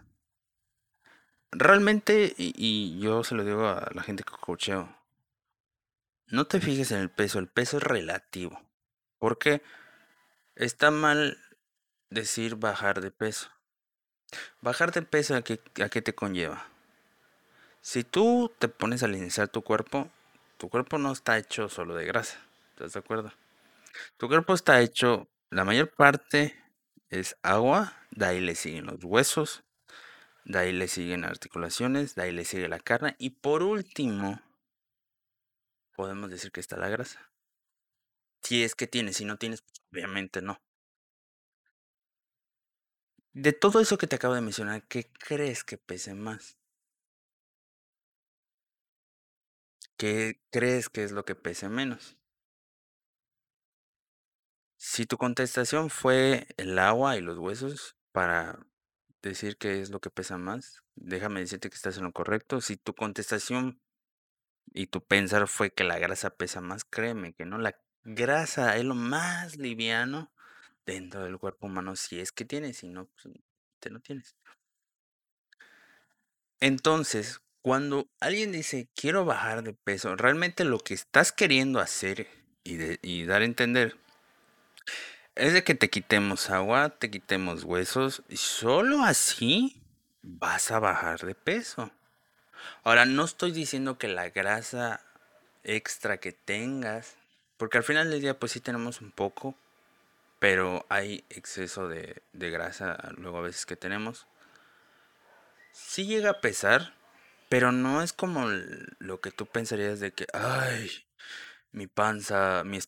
Realmente, 1.52 2.34
y, 2.38 3.00
yo 3.00 3.24
se 3.24 3.36
lo 3.36 3.44
digo 3.44 3.68
a 3.68 3.90
la 3.94 4.04
gente 4.04 4.24
que 4.24 4.32
coacheo, 4.32 4.96
no 6.28 6.46
te 6.46 6.62
fijes 6.62 6.92
en 6.92 7.00
el 7.00 7.10
peso, 7.10 7.40
el 7.40 7.48
peso 7.48 7.78
es 7.78 7.84
relativo. 7.84 8.62
Porque 9.20 9.62
está 10.56 10.92
mal 10.92 11.38
decir 12.10 12.56
bajar 12.56 13.02
de 13.02 13.12
peso. 13.12 13.50
Bajar 14.62 14.92
de 14.92 15.02
peso, 15.02 15.36
¿a 15.36 15.42
qué, 15.42 15.60
a 15.84 15.90
qué 15.90 16.02
te 16.02 16.16
conlleva? 16.16 16.66
Si 17.82 18.04
tú 18.04 18.52
te 18.60 18.70
pones 18.70 19.04
a 19.04 19.08
analizar 19.08 19.50
tu 19.50 19.62
cuerpo, 19.62 20.10
tu 20.58 20.70
cuerpo 20.70 20.98
no 20.98 21.12
está 21.12 21.38
hecho 21.38 21.68
solo 21.68 21.96
de 21.96 22.06
grasa. 22.06 22.40
¿Estás 22.76 22.94
de 22.94 23.00
acuerdo? 23.00 23.34
Tu 24.18 24.28
cuerpo 24.28 24.54
está 24.54 24.82
hecho, 24.82 25.30
la 25.50 25.66
mayor 25.66 25.94
parte 25.94 26.56
es 27.10 27.36
agua, 27.44 27.98
de 28.12 28.26
ahí 28.26 28.42
le 28.42 28.56
siguen 28.56 28.86
los 28.86 29.04
huesos, 29.04 29.64
de 30.46 30.60
ahí 30.60 30.72
le 30.74 30.88
siguen 30.88 31.26
articulaciones, 31.26 32.16
de 32.16 32.24
ahí 32.24 32.32
le 32.32 32.46
sigue 32.46 32.68
la 32.68 32.80
carne 32.80 33.16
y 33.20 33.32
por 33.32 33.64
último 33.64 34.42
podemos 35.96 36.30
decir 36.30 36.52
que 36.52 36.60
está 36.60 36.78
la 36.78 36.90
grasa. 36.90 37.32
Si 38.42 38.64
es 38.64 38.76
que 38.76 38.88
tienes, 38.88 39.18
si 39.18 39.26
no 39.26 39.38
tienes, 39.38 39.62
pues 39.62 39.82
obviamente 39.92 40.42
no. 40.42 40.62
De 43.34 43.54
todo 43.54 43.80
eso 43.82 43.98
que 43.98 44.08
te 44.08 44.16
acabo 44.16 44.36
de 44.36 44.42
mencionar, 44.42 44.88
¿qué 44.88 45.12
crees 45.12 45.64
que 45.64 45.78
pese 45.78 46.14
más? 46.14 46.58
¿Qué 49.98 50.42
crees 50.52 50.90
que 50.90 51.04
es 51.04 51.12
lo 51.12 51.24
que 51.26 51.36
pese 51.36 51.70
menos? 51.70 52.18
Si 54.84 55.06
tu 55.06 55.20
contestación 55.20 55.92
fue 55.92 56.48
el 56.58 56.80
agua 56.80 57.16
y 57.16 57.22
los 57.22 57.38
huesos 57.38 57.96
para 58.12 58.66
decir 59.22 59.58
qué 59.58 59.80
es 59.80 59.92
lo 59.92 60.02
que 60.02 60.10
pesa 60.10 60.40
más, 60.40 60.82
déjame 60.96 61.40
decirte 61.40 61.70
que 61.70 61.76
estás 61.76 61.98
en 61.98 62.04
lo 62.04 62.12
correcto. 62.12 62.62
Si 62.62 62.78
tu 62.78 62.96
contestación 62.96 63.80
y 64.74 64.88
tu 64.88 65.06
pensar 65.06 65.48
fue 65.48 65.72
que 65.72 65.84
la 65.84 66.00
grasa 66.00 66.32
pesa 66.32 66.62
más, 66.62 66.84
créeme 66.84 67.34
que 67.34 67.46
no. 67.46 67.60
La 67.60 67.80
grasa 68.06 68.76
es 68.76 68.84
lo 68.84 68.96
más 68.96 69.58
liviano 69.58 70.34
dentro 70.84 71.26
del 71.26 71.38
cuerpo 71.38 71.68
humano 71.68 71.96
si 71.96 72.20
es 72.20 72.32
que 72.32 72.44
tienes, 72.44 72.78
si 72.78 72.88
no, 72.88 73.06
pues 73.06 73.36
te 73.80 73.92
no 73.92 74.00
tienes. 74.00 74.36
Entonces, 76.60 77.40
cuando 77.62 78.10
alguien 78.20 78.52
dice 78.52 78.90
quiero 78.96 79.26
bajar 79.26 79.62
de 79.62 79.74
peso, 79.74 80.16
realmente 80.16 80.66
lo 80.66 80.80
que 80.80 80.96
estás 80.96 81.32
queriendo 81.32 81.80
hacer 81.80 82.28
y, 82.64 82.80
y 83.08 83.26
dar 83.26 83.44
a 83.44 83.46
entender 83.46 84.02
Es 85.36 85.54
de 85.54 85.64
que 85.64 85.76
te 85.76 85.90
quitemos 85.90 86.50
agua, 86.50 86.90
te 86.90 87.10
quitemos 87.10 87.64
huesos 87.64 88.22
y 88.28 88.36
solo 88.36 89.04
así 89.04 89.82
vas 90.22 90.72
a 90.72 90.80
bajar 90.80 91.22
de 91.22 91.36
peso. 91.36 91.90
Ahora, 92.84 93.06
no 93.06 93.24
estoy 93.24 93.52
diciendo 93.52 93.98
que 93.98 94.10
la 94.10 94.30
grasa 94.30 95.02
extra 95.64 96.18
que 96.18 96.34
tengas, 96.34 97.16
porque 97.58 97.78
al 97.78 97.84
final 97.86 98.10
del 98.10 98.22
día 98.22 98.40
pues 98.40 98.52
sí 98.52 98.60
tenemos 98.60 99.00
un 99.00 99.12
poco, 99.12 99.56
pero 100.40 100.86
hay 100.90 101.24
exceso 101.30 101.88
de, 101.88 102.22
de 102.34 102.50
grasa 102.50 102.98
luego 103.16 103.38
a 103.38 103.44
veces 103.44 103.66
que 103.66 103.78
tenemos. 103.78 104.28
Sí 105.72 106.08
llega 106.08 106.32
a 106.32 106.42
pesar, 106.42 106.94
pero 107.48 107.72
no 107.72 108.02
es 108.02 108.12
como 108.12 108.48
lo 109.00 109.22
que 109.22 109.32
tú 109.32 109.46
pensarías 109.46 110.02
de 110.02 110.12
que, 110.12 110.28
ay, 110.34 110.92
mi 111.74 111.88
panza, 111.88 112.64
mi, 112.66 112.80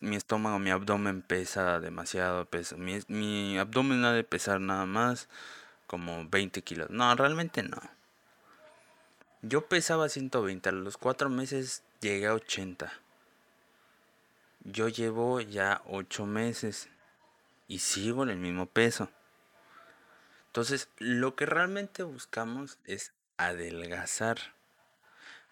mi, 0.00 0.16
estómago, 0.16 0.58
mi 0.58 0.70
abdomen 0.70 1.22
pesa 1.22 1.78
demasiado, 1.80 2.44
pesa, 2.46 2.76
mi, 2.76 2.98
mi 3.08 3.58
abdomen 3.58 4.04
ha 4.04 4.12
de 4.12 4.24
pesar 4.24 4.60
nada 4.60 4.86
más 4.86 5.28
como 5.86 6.28
20 6.28 6.62
kilos. 6.62 6.90
No, 6.90 7.14
realmente 7.14 7.62
no. 7.62 7.80
Yo 9.42 9.66
pesaba 9.66 10.08
120, 10.08 10.68
a 10.68 10.72
los 10.72 10.96
cuatro 10.96 11.28
meses 11.28 11.82
llegué 12.00 12.26
a 12.26 12.34
80. 12.34 12.92
Yo 14.64 14.88
llevo 14.88 15.40
ya 15.40 15.82
8 15.86 16.24
meses 16.24 16.88
y 17.68 17.80
sigo 17.80 18.22
en 18.22 18.30
el 18.30 18.38
mismo 18.38 18.66
peso. 18.66 19.10
Entonces, 20.46 20.88
lo 20.98 21.36
que 21.36 21.46
realmente 21.46 22.02
buscamos 22.02 22.78
es 22.84 23.12
adelgazar. 23.36 24.38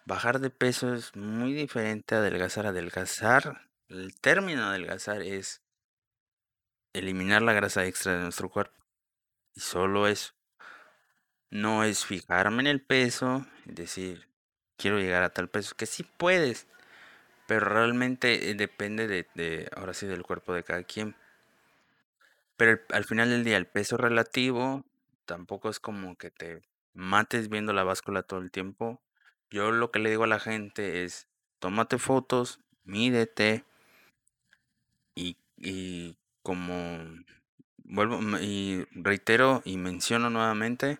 Bajar 0.05 0.39
de 0.39 0.49
peso 0.49 0.93
es 0.93 1.15
muy 1.15 1.53
diferente 1.53 2.15
a 2.15 2.17
adelgazar. 2.17 2.65
Adelgazar, 2.65 3.69
el 3.87 4.19
término 4.19 4.65
adelgazar 4.65 5.21
es 5.21 5.61
eliminar 6.93 7.41
la 7.41 7.53
grasa 7.53 7.85
extra 7.85 8.13
de 8.13 8.23
nuestro 8.23 8.49
cuerpo. 8.49 8.83
Y 9.55 9.61
solo 9.61 10.07
eso. 10.07 10.33
No 11.49 11.83
es 11.83 12.05
fijarme 12.05 12.61
en 12.61 12.67
el 12.67 12.81
peso 12.81 13.45
y 13.65 13.73
decir, 13.73 14.27
quiero 14.75 14.97
llegar 14.99 15.23
a 15.23 15.29
tal 15.29 15.49
peso, 15.49 15.75
que 15.75 15.85
sí 15.85 16.03
puedes, 16.03 16.67
pero 17.47 17.65
realmente 17.65 18.49
eh, 18.49 18.55
depende 18.55 19.07
de, 19.07 19.69
ahora 19.75 19.93
sí, 19.93 20.07
del 20.07 20.23
cuerpo 20.23 20.53
de 20.53 20.63
cada 20.63 20.83
quien. 20.83 21.15
Pero 22.57 22.79
al 22.89 23.05
final 23.05 23.29
del 23.29 23.43
día, 23.43 23.57
el 23.57 23.67
peso 23.67 23.97
relativo 23.97 24.83
tampoco 25.25 25.69
es 25.69 25.79
como 25.79 26.15
que 26.17 26.31
te 26.31 26.61
mates 26.93 27.49
viendo 27.49 27.73
la 27.73 27.83
báscula 27.83 28.23
todo 28.23 28.39
el 28.39 28.51
tiempo. 28.51 29.01
Yo 29.53 29.69
lo 29.69 29.91
que 29.91 29.99
le 29.99 30.09
digo 30.09 30.23
a 30.23 30.27
la 30.27 30.39
gente 30.39 31.03
es, 31.03 31.27
tómate 31.59 31.99
fotos, 31.99 32.59
mídete 32.85 33.63
y, 35.13 35.37
y 35.57 36.17
como 36.41 36.73
vuelvo 37.83 38.19
y 38.39 38.87
reitero 38.93 39.61
y 39.63 39.77
menciono 39.77 40.31
nuevamente 40.31 40.97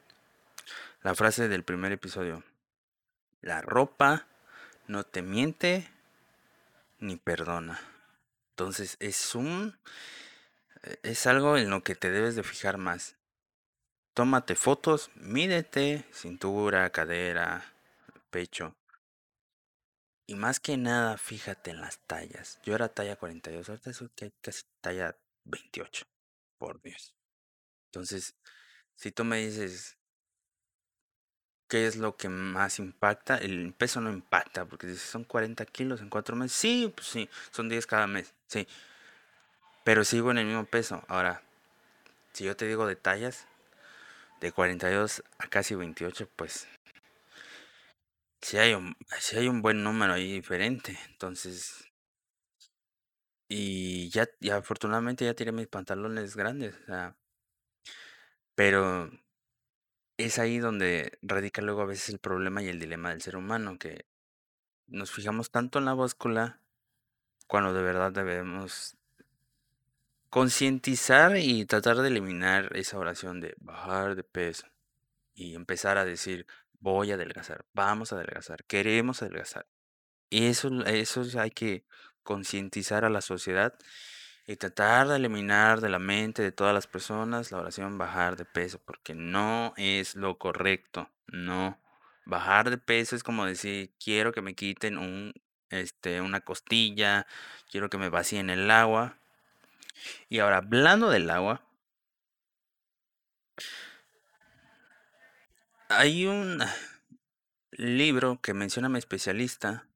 la 1.01 1.15
frase 1.15 1.47
del 1.47 1.63
primer 1.63 1.93
episodio. 1.93 2.43
La 3.41 3.63
ropa 3.63 4.27
no 4.85 5.03
te 5.03 5.23
miente 5.23 5.89
ni 6.99 7.15
perdona. 7.15 7.81
Entonces 8.51 8.97
es 8.99 9.33
un 9.33 9.79
es 11.01 11.25
algo 11.25 11.57
en 11.57 11.71
lo 11.71 11.81
que 11.81 11.95
te 11.95 12.11
debes 12.11 12.35
de 12.35 12.43
fijar 12.43 12.77
más. 12.77 13.15
Tómate 14.13 14.53
fotos, 14.53 15.09
mídete, 15.15 16.05
cintura, 16.11 16.91
cadera, 16.91 17.72
pecho. 18.33 18.75
Y 20.27 20.35
más 20.35 20.59
que 20.59 20.75
nada, 20.77 21.17
fíjate 21.17 21.71
en 21.71 21.81
las 21.81 21.99
tallas. 22.07 22.59
Yo 22.63 22.75
era 22.75 22.89
talla 22.89 23.15
42, 23.17 23.69
ahorita 23.69 23.93
soy 23.93 24.09
ca- 24.09 24.31
casi 24.41 24.63
talla 24.81 25.17
28. 25.45 26.05
Por 26.57 26.81
Dios. 26.81 27.15
Entonces, 27.87 28.35
si 28.95 29.11
tú 29.11 29.25
me 29.25 29.37
dices 29.39 29.97
qué 31.67 31.87
es 31.87 31.95
lo 31.97 32.15
que 32.17 32.29
más 32.29 32.79
impacta, 32.79 33.37
el 33.37 33.73
peso 33.73 33.99
no 34.01 34.11
impacta, 34.11 34.65
porque 34.65 34.87
dices 34.87 35.03
son 35.03 35.23
40 35.23 35.65
kilos 35.65 36.01
en 36.01 36.09
cuatro 36.09 36.35
meses. 36.35 36.55
Sí, 36.57 36.91
pues 36.95 37.07
sí, 37.07 37.29
son 37.51 37.69
10 37.69 37.87
cada 37.87 38.07
mes, 38.07 38.33
sí. 38.47 38.67
Pero 39.83 40.03
sigo 40.03 40.31
en 40.31 40.37
el 40.37 40.45
mismo 40.45 40.65
peso. 40.65 41.03
Ahora, 41.07 41.41
si 42.33 42.45
yo 42.45 42.55
te 42.57 42.67
digo 42.67 42.87
de 42.87 42.95
tallas, 42.97 43.47
de 44.41 44.51
42 44.51 45.23
a 45.39 45.47
casi 45.47 45.75
28, 45.75 46.29
pues 46.35 46.67
sí 48.43 48.57
hay 48.57 48.73
un, 48.73 48.95
hay 49.35 49.47
un 49.47 49.61
buen 49.61 49.83
número 49.83 50.13
ahí 50.13 50.31
diferente. 50.33 50.97
Entonces, 51.09 51.85
y 53.47 54.09
ya, 54.09 54.27
ya 54.39 54.57
afortunadamente 54.57 55.25
ya 55.25 55.33
tiré 55.33 55.51
mis 55.51 55.67
pantalones 55.67 56.35
grandes, 56.35 56.75
o 56.83 56.85
sea, 56.85 57.17
pero 58.55 59.09
es 60.17 60.39
ahí 60.39 60.59
donde 60.59 61.17
radica 61.21 61.61
luego 61.61 61.81
a 61.81 61.85
veces 61.85 62.09
el 62.09 62.19
problema 62.19 62.61
y 62.61 62.67
el 62.67 62.79
dilema 62.79 63.09
del 63.09 63.21
ser 63.21 63.35
humano, 63.35 63.77
que 63.79 64.05
nos 64.87 65.11
fijamos 65.11 65.49
tanto 65.51 65.79
en 65.79 65.85
la 65.85 65.93
báscula 65.93 66.59
cuando 67.47 67.73
de 67.73 67.81
verdad 67.83 68.11
debemos 68.11 68.97
concientizar 70.29 71.37
y 71.37 71.65
tratar 71.65 71.97
de 71.97 72.07
eliminar 72.09 72.75
esa 72.75 72.97
oración 72.97 73.39
de 73.39 73.55
bajar 73.59 74.15
de 74.15 74.23
peso 74.23 74.67
y 75.35 75.55
empezar 75.55 75.97
a 75.97 76.05
decir 76.05 76.47
voy 76.83 77.11
a 77.11 77.15
adelgazar, 77.15 77.65
vamos 77.73 78.11
a 78.11 78.17
adelgazar, 78.17 78.65
queremos 78.65 79.21
adelgazar. 79.21 79.65
Eso, 80.29 80.69
eso 80.85 81.21
es- 81.21 81.35
hay 81.35 81.51
que 81.51 81.85
concientizar 82.23 83.05
a 83.05 83.09
la 83.09 83.21
sociedad 83.21 83.73
y 84.47 84.57
tratar 84.57 85.07
de 85.07 85.15
eliminar 85.17 85.79
de 85.81 85.89
la 85.89 85.99
mente 85.99 86.41
de 86.41 86.51
todas 86.51 86.73
las 86.73 86.87
personas 86.87 87.51
la 87.51 87.59
oración 87.59 87.97
bajar 87.97 88.35
de 88.35 88.45
peso, 88.45 88.79
porque 88.85 89.15
no 89.15 89.73
es 89.77 90.15
lo 90.15 90.37
correcto, 90.37 91.09
no. 91.27 91.79
Bajar 92.25 92.69
de 92.69 92.77
peso 92.77 93.15
es 93.15 93.23
como 93.23 93.45
decir, 93.45 93.91
quiero 94.03 94.33
que 94.33 94.41
me 94.41 94.55
quiten 94.55 94.97
un, 94.97 95.33
este, 95.69 96.21
una 96.21 96.41
costilla, 96.41 97.25
quiero 97.71 97.89
que 97.89 97.97
me 97.97 98.09
vacíen 98.09 98.49
el 98.49 98.69
agua. 98.71 99.17
Y 100.29 100.39
ahora, 100.39 100.57
hablando 100.57 101.09
del 101.09 101.29
agua, 101.29 101.65
hay 105.97 106.25
un 106.25 106.59
libro 107.77 108.39
que 108.41 108.53
menciona 108.55 108.89
mi 108.89 108.97
especialista. 108.99 109.87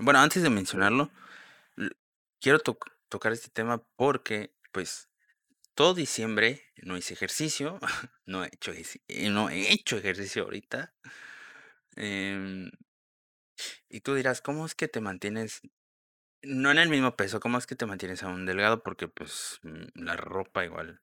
bueno, 0.00 0.18
antes 0.20 0.42
de 0.42 0.50
mencionarlo, 0.50 1.10
quiero 2.40 2.58
toc- 2.60 2.92
tocar 3.08 3.32
este 3.32 3.48
tema 3.50 3.82
porque, 3.96 4.54
pues, 4.72 5.08
todo 5.74 5.94
diciembre 5.94 6.62
no 6.82 6.96
hice 6.98 7.14
ejercicio, 7.14 7.80
no 8.26 8.44
he 8.44 8.48
hecho, 8.48 8.72
ejerci- 8.72 9.02
eh, 9.08 9.30
no 9.30 9.50
he 9.50 9.72
hecho 9.72 9.98
ejercicio 9.98 10.44
ahorita. 10.44 10.94
em, 11.96 12.70
y 13.88 14.00
tú 14.00 14.14
dirás, 14.14 14.40
¿cómo 14.40 14.66
es 14.66 14.74
que 14.74 14.88
te 14.88 15.00
mantienes, 15.00 15.62
no 16.42 16.70
en 16.70 16.78
el 16.78 16.88
mismo 16.90 17.16
peso, 17.16 17.40
cómo 17.40 17.58
es 17.58 17.66
que 17.66 17.76
te 17.76 17.86
mantienes 17.86 18.24
aún 18.24 18.46
delgado? 18.46 18.82
Porque 18.82 19.08
pues 19.08 19.60
mm, 19.62 19.86
la 20.04 20.16
ropa 20.16 20.64
igual 20.64 21.02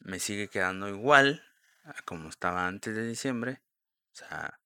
me 0.00 0.18
sigue 0.20 0.48
quedando 0.48 0.88
igual 0.88 1.42
como 2.04 2.28
estaba 2.28 2.66
antes 2.66 2.94
de 2.96 3.06
diciembre. 3.06 3.62
O 4.12 4.16
sea, 4.16 4.60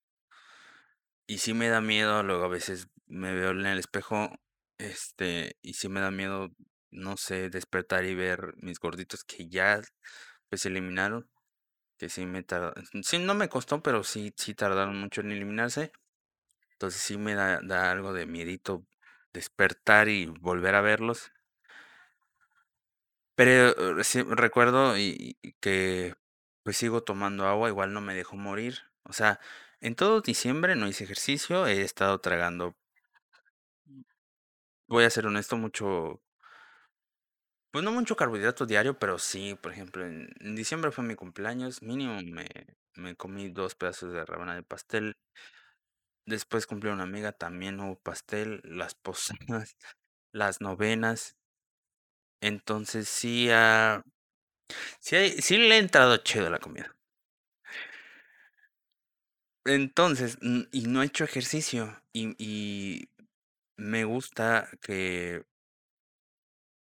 y 1.27 1.39
sí 1.39 1.55
me 1.55 1.69
da 1.69 1.81
miedo, 1.81 2.23
luego 2.23 2.45
a 2.45 2.49
veces 2.49 2.89
me 3.07 3.35
veo 3.35 3.51
en 3.53 3.67
el 3.67 3.79
espejo, 3.79 4.31
este, 4.79 5.57
y 5.63 5.75
sí 5.75 5.89
me 5.89 6.01
da 6.01 6.11
miedo, 6.11 6.51
no 6.91 7.17
sé, 7.17 7.51
despertar 7.51 8.05
y 8.05 8.15
ver 8.15 8.55
mis 8.59 8.79
gorditos 8.81 9.25
que 9.25 9.49
ya 9.49 9.81
pues 10.49 10.63
se 10.63 10.69
eliminaron. 10.69 11.31
que 11.99 12.09
sí 12.11 12.27
me 12.27 12.43
tarda, 12.45 12.75
sí 13.05 13.19
no 13.21 13.35
me 13.35 13.49
costó, 13.51 13.83
pero 13.83 14.05
sí, 14.05 14.35
sí 14.37 14.55
tardaron 14.55 14.99
mucho 15.01 15.23
en 15.23 15.33
eliminarse. 15.33 15.93
Entonces 16.75 17.01
sí 17.03 17.19
me 17.19 17.35
da, 17.37 17.61
da 17.63 17.91
algo 17.93 18.13
de 18.15 18.27
miedito 18.27 18.87
despertar 19.35 20.09
y 20.11 20.27
volver 20.27 20.75
a 20.77 20.83
verlos. 20.83 21.33
Pero 23.35 23.99
eh, 24.01 24.05
sí, 24.05 24.23
recuerdo 24.23 24.97
y 24.99 25.37
que 25.61 26.15
pues 26.63 26.77
sigo 26.77 27.03
tomando 27.05 27.47
agua, 27.47 27.69
igual 27.69 27.93
no 27.93 28.01
me 28.01 28.15
dejó 28.15 28.37
morir. 28.37 28.81
O 29.05 29.13
sea, 29.13 29.41
en 29.81 29.95
todo 29.97 30.21
diciembre 30.21 30.77
no 30.77 30.89
hice 30.89 31.05
ejercicio, 31.05 31.67
he 31.67 31.83
estado 31.83 32.21
tragando, 32.21 32.77
voy 34.89 35.05
a 35.05 35.11
ser 35.11 35.27
honesto, 35.27 35.57
mucho, 35.57 36.21
pues 37.71 37.85
no 37.85 37.93
mucho 37.93 38.17
carbohidrato 38.17 38.67
diario, 38.67 38.99
pero 38.99 39.19
sí, 39.19 39.55
por 39.55 39.73
ejemplo, 39.73 40.05
en, 40.07 40.29
en 40.41 40.55
diciembre 40.55 40.91
fue 40.93 41.05
mi 41.05 41.15
cumpleaños, 41.15 41.83
mínimo 41.83 42.21
me, 42.23 42.47
me 42.97 43.17
comí 43.17 43.49
dos 43.49 43.75
pedazos 43.75 44.13
de 44.13 44.25
rebanada 44.27 44.57
de 44.57 44.63
pastel. 44.63 45.17
Después 46.27 46.67
cumplió 46.67 46.93
una 46.93 47.05
amiga, 47.05 47.31
también 47.31 47.79
hubo 47.79 47.95
pastel, 47.95 48.61
las 48.65 48.97
posadas, 48.97 49.77
las 50.33 50.61
novenas. 50.61 51.37
Entonces 52.41 53.09
sí, 53.09 53.49
ah, 53.51 54.03
sí, 55.01 55.31
sí 55.41 55.57
le 55.59 55.77
he 55.77 55.79
entrado 55.79 56.17
chido 56.19 56.51
la 56.51 56.59
comida. 56.59 56.95
Entonces, 59.65 60.39
y 60.73 60.87
no 60.87 61.03
he 61.03 61.07
hecho 61.07 61.25
ejercicio. 61.25 62.01
Y, 62.13 62.35
y 62.39 63.09
me 63.77 64.05
gusta 64.05 64.69
que 64.81 65.45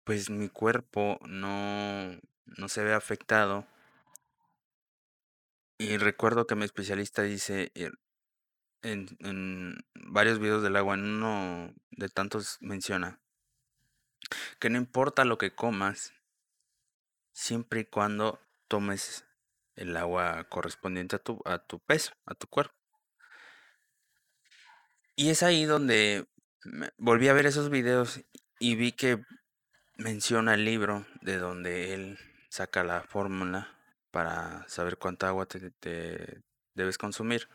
pues 0.05 0.29
mi 0.29 0.49
cuerpo 0.49 1.18
no, 1.27 2.20
no 2.44 2.68
se 2.68 2.83
ve 2.85 2.92
afectado. 2.94 3.66
Y 5.79 5.97
recuerdo 5.97 6.47
que 6.47 6.55
mi 6.55 6.64
especialista 6.64 7.23
dice, 7.23 7.73
eh, 7.75 7.90
en, 8.83 9.09
en 9.20 9.85
varios 9.94 10.38
videos 10.38 10.62
del 10.62 10.77
agua, 10.77 10.94
en 10.94 11.05
uno 11.05 11.75
de 11.90 12.09
tantos 12.09 12.59
menciona 12.61 13.20
que 14.59 14.70
no 14.70 14.79
importa 14.79 15.25
lo 15.25 15.38
que 15.38 15.55
comas, 15.55 16.14
siempre 17.35 17.81
y 17.81 17.85
cuando 17.85 18.40
tomes 18.68 19.27
el 19.77 19.94
agua 19.99 20.44
correspondiente 20.49 21.16
a 21.16 21.18
tu, 21.18 21.42
a 21.44 21.59
tu 21.59 21.81
peso, 21.81 22.14
a 22.25 22.35
tu 22.35 22.47
cuerpo. 22.47 22.75
Y 25.16 25.29
es 25.29 25.42
ahí 25.42 25.64
donde 25.64 26.27
volví 26.97 27.29
a 27.29 27.35
ver 27.35 27.47
esos 27.47 27.68
videos 27.68 28.20
y 28.59 28.77
vi 28.77 28.92
que 28.92 29.23
menciona 29.97 30.55
el 30.55 30.64
libro 30.64 31.07
de 31.20 31.38
donde 31.38 31.94
él 31.94 32.18
saca 32.49 32.83
la 32.85 33.03
fórmula 33.03 33.79
para 34.11 34.66
saber 34.68 34.97
cuánta 34.97 35.29
agua 35.29 35.47
te, 35.47 36.42
debes 36.75 36.99
consumir. 36.99 37.49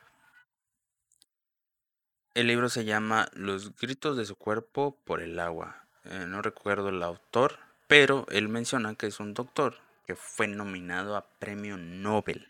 El 2.33 2.47
libro 2.47 2.69
se 2.69 2.85
llama 2.85 3.29
Los 3.33 3.75
gritos 3.75 4.15
de 4.15 4.25
su 4.25 4.35
cuerpo 4.35 5.01
por 5.03 5.21
el 5.21 5.39
agua. 5.39 5.87
Eh, 6.03 6.25
no 6.27 6.41
recuerdo 6.41 6.89
el 6.89 7.01
autor, 7.03 7.59
pero 7.89 8.27
él 8.29 8.49
menciona 8.49 8.93
que 8.93 9.07
es 9.07 9.19
un 9.19 9.33
doctor 9.33 9.75
que 10.05 10.15
fue 10.15 10.47
nominado 10.47 11.17
a 11.17 11.25
premio 11.25 11.75
Nobel. 11.75 12.47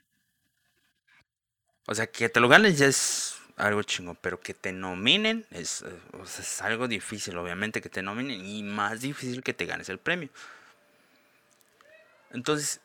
O 1.88 1.96
sea, 1.96 2.08
que 2.08 2.28
te 2.28 2.42
lo 2.42 2.50
ganes 2.50 2.78
ya 2.78 2.88
es 2.88 3.38
algo 3.56 3.82
chingo, 3.84 4.16
pero 4.16 4.42
que 4.42 4.54
te 4.54 4.74
nominen 4.74 5.46
es, 5.52 5.86
es 6.40 6.62
algo 6.62 6.90
difícil, 6.90 7.38
obviamente, 7.38 7.82
que 7.82 7.88
te 7.88 8.02
nominen 8.02 8.46
y 8.46 8.64
más 8.64 9.00
difícil 9.00 9.42
que 9.42 9.54
te 9.54 9.66
ganes 9.66 9.88
el 9.88 9.98
premio. 9.98 10.28
Entonces, 12.32 12.82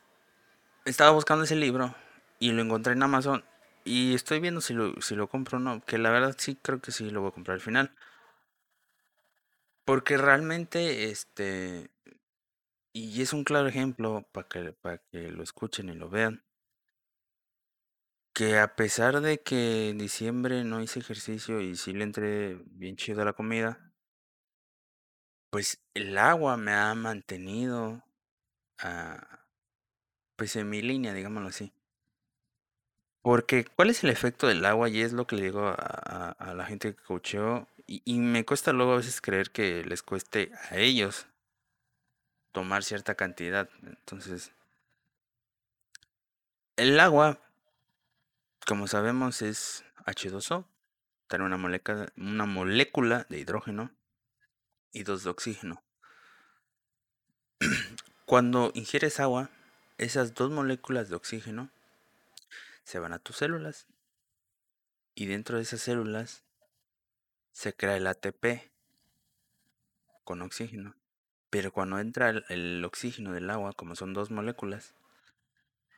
estaba 0.85 1.11
buscando 1.11 1.43
ese 1.43 1.57
libro 1.57 1.93
y 2.39 2.53
lo 2.53 2.61
encontré 2.61 2.93
en 2.93 3.03
Amazon 3.03 3.43
y 3.83 4.15
estoy 4.15 4.39
viendo 4.39 4.61
si 4.61 4.73
lo, 4.73 5.01
si 5.01 5.15
lo 5.15 5.27
compro 5.27 5.57
o 5.57 5.61
no, 5.61 5.83
que 5.83 5.97
la 5.97 6.09
verdad 6.09 6.35
sí 6.37 6.57
creo 6.61 6.79
que 6.79 6.93
sí 6.93 7.09
lo 7.09 7.19
voy 7.19 7.31
a 7.31 7.33
comprar 7.33 7.55
al 7.55 7.61
final. 7.61 7.91
Porque 9.83 10.15
realmente, 10.15 11.11
este, 11.11 11.89
y 12.95 13.21
es 13.21 13.33
un 13.33 13.43
claro 13.43 13.67
ejemplo 13.67 14.25
para 14.31 14.47
que, 14.47 14.73
que 15.11 15.29
lo 15.29 15.43
escuchen 15.43 15.89
y 15.89 15.95
lo 15.95 16.09
vean 16.09 16.45
que 18.35 18.57
a 18.59 18.75
pesar 18.75 19.21
de 19.21 19.41
que 19.41 19.89
en 19.89 19.97
diciembre 19.97 20.63
no 20.65 20.81
hice 20.81 20.99
ejercicio 20.99 21.61
y 21.61 21.75
sí 21.75 21.93
le 21.93 22.03
entré 22.03 22.55
bien 22.65 22.97
chido 22.97 23.21
a 23.21 23.25
la 23.25 23.33
comida, 23.33 23.93
pues 25.49 25.81
el 25.93 26.17
agua 26.17 26.57
me 26.57 26.73
ha 26.73 26.93
mantenido 26.95 28.03
ah, 28.79 29.45
pues 30.37 30.55
en 30.57 30.69
mi 30.69 30.81
línea, 30.81 31.13
digámoslo 31.13 31.49
así. 31.49 31.73
Porque, 33.21 33.65
¿cuál 33.65 33.89
es 33.89 34.03
el 34.03 34.09
efecto 34.09 34.47
del 34.47 34.65
agua? 34.65 34.89
Y 34.89 35.01
es 35.01 35.13
lo 35.13 35.27
que 35.27 35.35
le 35.35 35.43
digo 35.43 35.67
a, 35.67 36.53
la 36.55 36.65
gente 36.65 36.95
que 36.95 37.03
cocheo. 37.03 37.67
Y, 37.87 38.01
y 38.05 38.19
me 38.19 38.45
cuesta 38.45 38.73
luego 38.73 38.93
a 38.93 38.97
veces 38.97 39.21
creer 39.21 39.51
que 39.51 39.83
les 39.83 40.03
cueste 40.03 40.51
a 40.69 40.77
ellos 40.77 41.27
tomar 42.55 42.83
cierta 42.83 43.15
cantidad. 43.15 43.69
Entonces, 43.83 44.51
el 46.77 46.99
agua 46.99 47.39
como 48.65 48.87
sabemos 48.87 49.41
es 49.41 49.83
H2O, 50.05 50.65
tiene 51.27 51.45
una 51.45 51.57
molécula, 51.57 52.11
una 52.17 52.45
molécula 52.45 53.25
de 53.29 53.39
hidrógeno 53.39 53.91
y 54.91 55.03
dos 55.03 55.23
de 55.23 55.29
oxígeno. 55.29 55.83
Cuando 58.25 58.71
ingieres 58.73 59.19
agua, 59.19 59.49
esas 59.97 60.33
dos 60.33 60.49
moléculas 60.49 61.09
de 61.09 61.15
oxígeno 61.15 61.69
se 62.85 62.99
van 62.99 63.13
a 63.13 63.19
tus 63.19 63.35
células 63.37 63.87
y 65.13 65.27
dentro 65.27 65.57
de 65.57 65.63
esas 65.63 65.81
células 65.81 66.43
se 67.51 67.73
crea 67.73 67.97
el 67.97 68.07
ATP 68.07 68.71
con 70.23 70.41
oxígeno. 70.41 70.95
Pero 71.49 71.71
cuando 71.71 71.99
entra 71.99 72.29
el, 72.29 72.83
oxígeno 72.83 73.31
del 73.31 73.49
agua, 73.49 73.73
como 73.73 73.95
son 73.95 74.13
dos 74.13 74.31
moléculas, 74.31 74.95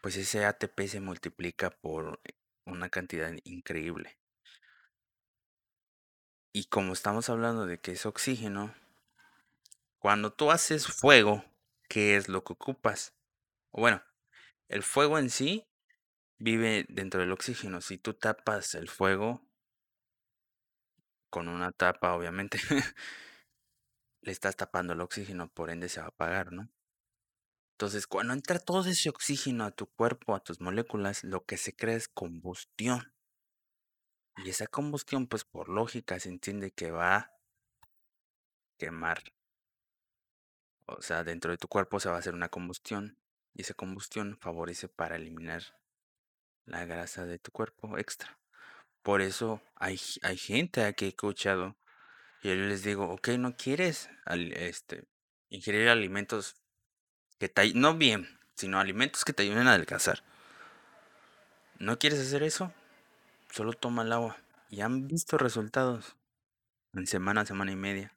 pues 0.02 0.16
ese 0.18 0.46
ATP 0.46 0.88
se 0.88 1.00
multiplica 1.00 1.72
por 1.72 2.20
una 2.66 2.90
cantidad 2.90 3.32
increíble. 3.44 4.18
Y 6.54 6.66
como 6.66 6.94
estamos 6.94 7.30
hablando 7.30 7.66
de 7.66 7.80
que 7.80 7.92
es 7.92 8.06
oxígeno, 8.06 8.74
cuando 10.00 10.32
tú 10.34 10.52
haces 10.52 10.88
fuego, 10.88 11.44
¿qué 11.90 12.16
es 12.18 12.30
lo 12.30 12.44
que 12.44 12.54
ocupas? 12.54 13.14
O 13.72 13.82
bueno, 13.82 14.04
el 14.68 14.84
fuego 14.84 15.20
en 15.20 15.30
sí 15.30 15.68
vive 16.38 16.86
dentro 16.90 17.22
del 17.22 17.32
oxígeno. 17.32 17.82
Si 17.82 17.98
tú 17.98 18.14
tapas 18.14 18.76
el 18.76 18.90
fuego 18.90 19.42
con 21.30 21.48
una 21.48 21.72
tapa, 21.72 22.14
obviamente, 22.14 22.60
le 24.28 24.34
estás 24.34 24.58
tapando 24.58 24.92
el 24.92 25.00
oxígeno, 25.00 25.48
por 25.48 25.70
ende 25.70 25.88
se 25.88 26.02
va 26.02 26.08
a 26.08 26.10
apagar, 26.10 26.52
¿no? 26.52 26.70
Entonces, 27.76 28.08
cuando 28.08 28.34
entra 28.34 28.60
todo 28.60 28.86
ese 28.90 29.08
oxígeno 29.08 29.64
a 29.64 29.72
tu 29.72 29.88
cuerpo, 29.88 30.36
a 30.36 30.44
tus 30.44 30.60
moléculas, 30.60 31.24
lo 31.24 31.46
que 31.46 31.56
se 31.56 31.74
crea 31.74 31.96
es 31.96 32.10
combustión. 32.10 33.14
Y 34.44 34.50
esa 34.50 34.68
combustión, 34.68 35.28
pues 35.28 35.46
por 35.46 35.70
lógica, 35.70 36.20
se 36.20 36.28
entiende 36.28 36.72
que 36.72 36.92
va 36.92 37.16
a 37.16 37.32
quemar. 38.78 39.24
O 40.88 41.02
sea, 41.02 41.24
dentro 41.24 41.52
de 41.52 41.58
tu 41.58 41.70
cuerpo 41.70 42.02
se 42.02 42.10
va 42.10 42.18
a 42.18 42.20
hacer 42.20 42.34
una 42.34 42.50
combustión. 42.50 43.18
Y 43.54 43.62
esa 43.62 43.76
combustión 43.76 44.38
favorece 44.42 44.90
para 44.90 45.16
eliminar 45.16 45.64
la 46.66 46.84
grasa 46.84 47.26
de 47.26 47.40
tu 47.40 47.54
cuerpo 47.54 47.98
extra. 47.98 48.38
Por 49.04 49.22
eso 49.22 49.62
hay, 49.76 49.98
hay 50.22 50.38
gente 50.38 50.94
que 50.96 51.06
he 51.06 51.10
escuchado 51.10 51.78
y 52.42 52.50
yo 52.50 52.56
les 52.56 52.84
digo, 52.84 53.10
ok, 53.10 53.30
no 53.40 53.56
quieres 53.56 54.10
este, 54.28 55.06
ingerir 55.50 55.90
alimentos 55.90 56.56
que 57.40 57.50
te, 57.50 57.74
no 57.74 57.96
bien, 57.96 58.40
sino 58.56 58.80
alimentos 58.80 59.26
que 59.26 59.34
te 59.34 59.44
ayuden 59.44 59.68
a 59.68 59.74
adelgazar. 59.74 60.24
¿No 61.80 62.00
quieres 62.00 62.20
hacer 62.20 62.44
eso? 62.44 62.74
Solo 63.52 63.74
toma 63.74 64.04
el 64.04 64.12
agua. 64.12 64.38
Y 64.70 64.82
han 64.82 65.08
visto 65.08 65.38
resultados. 65.38 66.16
En 66.94 67.08
semana, 67.08 67.46
semana 67.46 67.72
y 67.72 67.76
media. 67.76 68.12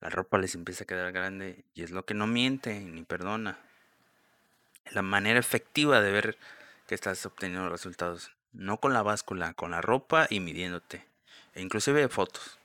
La 0.00 0.10
ropa 0.10 0.38
les 0.38 0.54
empieza 0.54 0.84
a 0.84 0.86
quedar 0.86 1.10
grande 1.12 1.64
y 1.74 1.82
es 1.82 1.90
lo 1.90 2.04
que 2.04 2.14
no 2.14 2.26
miente 2.26 2.78
ni 2.80 3.02
perdona. 3.02 3.58
La 4.92 5.02
manera 5.02 5.40
efectiva 5.40 6.00
de 6.00 6.12
ver 6.12 6.38
que 6.86 6.94
estás 6.94 7.24
obteniendo 7.26 7.68
resultados. 7.68 8.30
No 8.52 8.78
con 8.78 8.92
la 8.92 9.02
báscula, 9.02 9.54
con 9.54 9.70
la 9.72 9.80
ropa 9.80 10.26
y 10.30 10.40
midiéndote. 10.40 11.04
E 11.54 11.62
inclusive 11.62 12.08
fotos. 12.08 12.57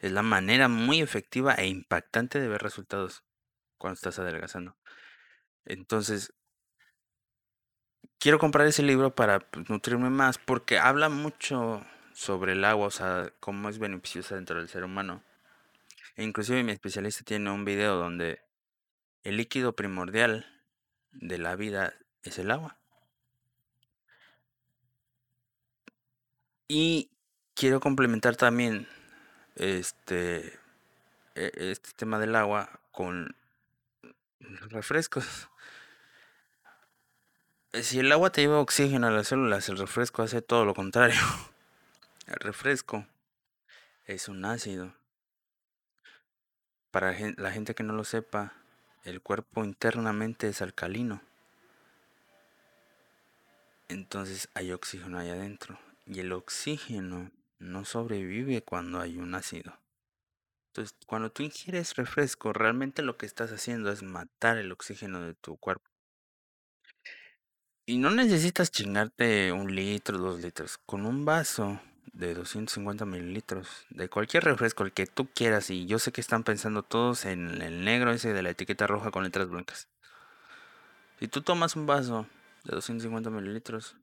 Es 0.00 0.12
la 0.12 0.22
manera 0.22 0.68
muy 0.68 1.00
efectiva 1.00 1.54
e 1.54 1.66
impactante 1.66 2.40
de 2.40 2.48
ver 2.48 2.62
resultados 2.62 3.24
cuando 3.78 3.94
estás 3.94 4.18
adelgazando. 4.18 4.76
Entonces, 5.64 6.32
quiero 8.18 8.38
comprar 8.38 8.66
ese 8.66 8.82
libro 8.82 9.14
para 9.14 9.40
pues, 9.40 9.68
nutrirme 9.70 10.10
más 10.10 10.38
porque 10.38 10.78
habla 10.78 11.08
mucho 11.08 11.84
sobre 12.12 12.52
el 12.52 12.64
agua, 12.64 12.86
o 12.86 12.90
sea, 12.90 13.32
cómo 13.40 13.68
es 13.68 13.78
beneficiosa 13.78 14.36
dentro 14.36 14.58
del 14.58 14.68
ser 14.68 14.84
humano. 14.84 15.22
E 16.16 16.24
inclusive 16.24 16.62
mi 16.62 16.72
especialista 16.72 17.24
tiene 17.24 17.50
un 17.50 17.64
video 17.64 17.96
donde 17.96 18.40
el 19.22 19.36
líquido 19.36 19.74
primordial 19.74 20.46
de 21.12 21.38
la 21.38 21.56
vida 21.56 21.94
es 22.22 22.38
el 22.38 22.50
agua. 22.50 22.78
Y 26.68 27.10
quiero 27.54 27.80
complementar 27.80 28.36
también 28.36 28.88
este, 29.56 30.58
e, 31.34 31.52
este 31.56 31.90
tema 31.96 32.18
del 32.18 32.36
agua 32.36 32.80
con 32.92 33.34
refrescos. 34.70 35.48
Si 37.72 37.98
el 37.98 38.12
agua 38.12 38.30
te 38.30 38.42
lleva 38.42 38.60
oxígeno 38.60 39.06
a 39.06 39.10
las 39.10 39.28
células, 39.28 39.68
el 39.68 39.76
refresco 39.76 40.22
hace 40.22 40.40
todo 40.40 40.64
lo 40.64 40.74
contrario. 40.74 41.20
El 42.26 42.40
refresco 42.40 43.06
es 44.04 44.28
un 44.28 44.44
ácido. 44.44 44.92
Para 46.90 47.14
la 47.36 47.52
gente 47.52 47.76
que 47.76 47.84
no 47.84 47.92
lo 47.92 48.02
sepa, 48.02 48.52
el 49.04 49.20
cuerpo 49.20 49.62
internamente 49.62 50.48
es 50.48 50.60
alcalino. 50.60 51.22
Entonces 53.88 54.48
hay 54.54 54.72
oxígeno 54.72 55.20
ahí 55.20 55.30
adentro. 55.30 55.78
Y 56.04 56.18
el 56.18 56.32
oxígeno 56.32 57.30
no 57.58 57.84
sobrevive 57.84 58.62
cuando 58.62 59.00
hay 59.00 59.18
un 59.18 59.34
ácido. 59.34 59.78
Entonces, 60.68 60.96
cuando 61.06 61.30
tú 61.30 61.42
ingieres 61.42 61.94
refresco, 61.96 62.52
realmente 62.52 63.02
lo 63.02 63.16
que 63.16 63.26
estás 63.26 63.50
haciendo 63.50 63.90
es 63.90 64.02
matar 64.02 64.58
el 64.58 64.72
oxígeno 64.72 65.22
de 65.22 65.34
tu 65.34 65.56
cuerpo. 65.56 65.90
Y 67.86 67.98
no 67.98 68.10
necesitas 68.10 68.70
chingarte 68.70 69.52
un 69.52 69.74
litro, 69.74 70.18
dos 70.18 70.40
litros. 70.40 70.76
Con 70.84 71.06
un 71.06 71.24
vaso 71.24 71.80
de 72.12 72.34
250 72.34 73.06
mililitros 73.06 73.86
de 73.90 74.08
cualquier 74.08 74.44
refresco, 74.44 74.84
el 74.84 74.92
que 74.92 75.06
tú 75.06 75.28
quieras. 75.32 75.70
Y 75.70 75.86
yo 75.86 75.98
sé 75.98 76.12
que 76.12 76.20
están 76.20 76.44
pensando 76.44 76.82
todos 76.82 77.24
en 77.24 77.62
el 77.62 77.84
negro 77.84 78.10
ese 78.10 78.32
de 78.32 78.42
la 78.42 78.50
etiqueta 78.50 78.86
roja 78.86 79.10
con 79.10 79.24
letras 79.24 79.48
blancas. 79.48 79.88
Si 81.20 81.28
tú 81.28 81.42
tomas 81.42 81.76
un 81.76 81.86
vaso 81.86 82.26
de 82.64 82.74
250 82.74 83.30
mililitros 83.30 83.96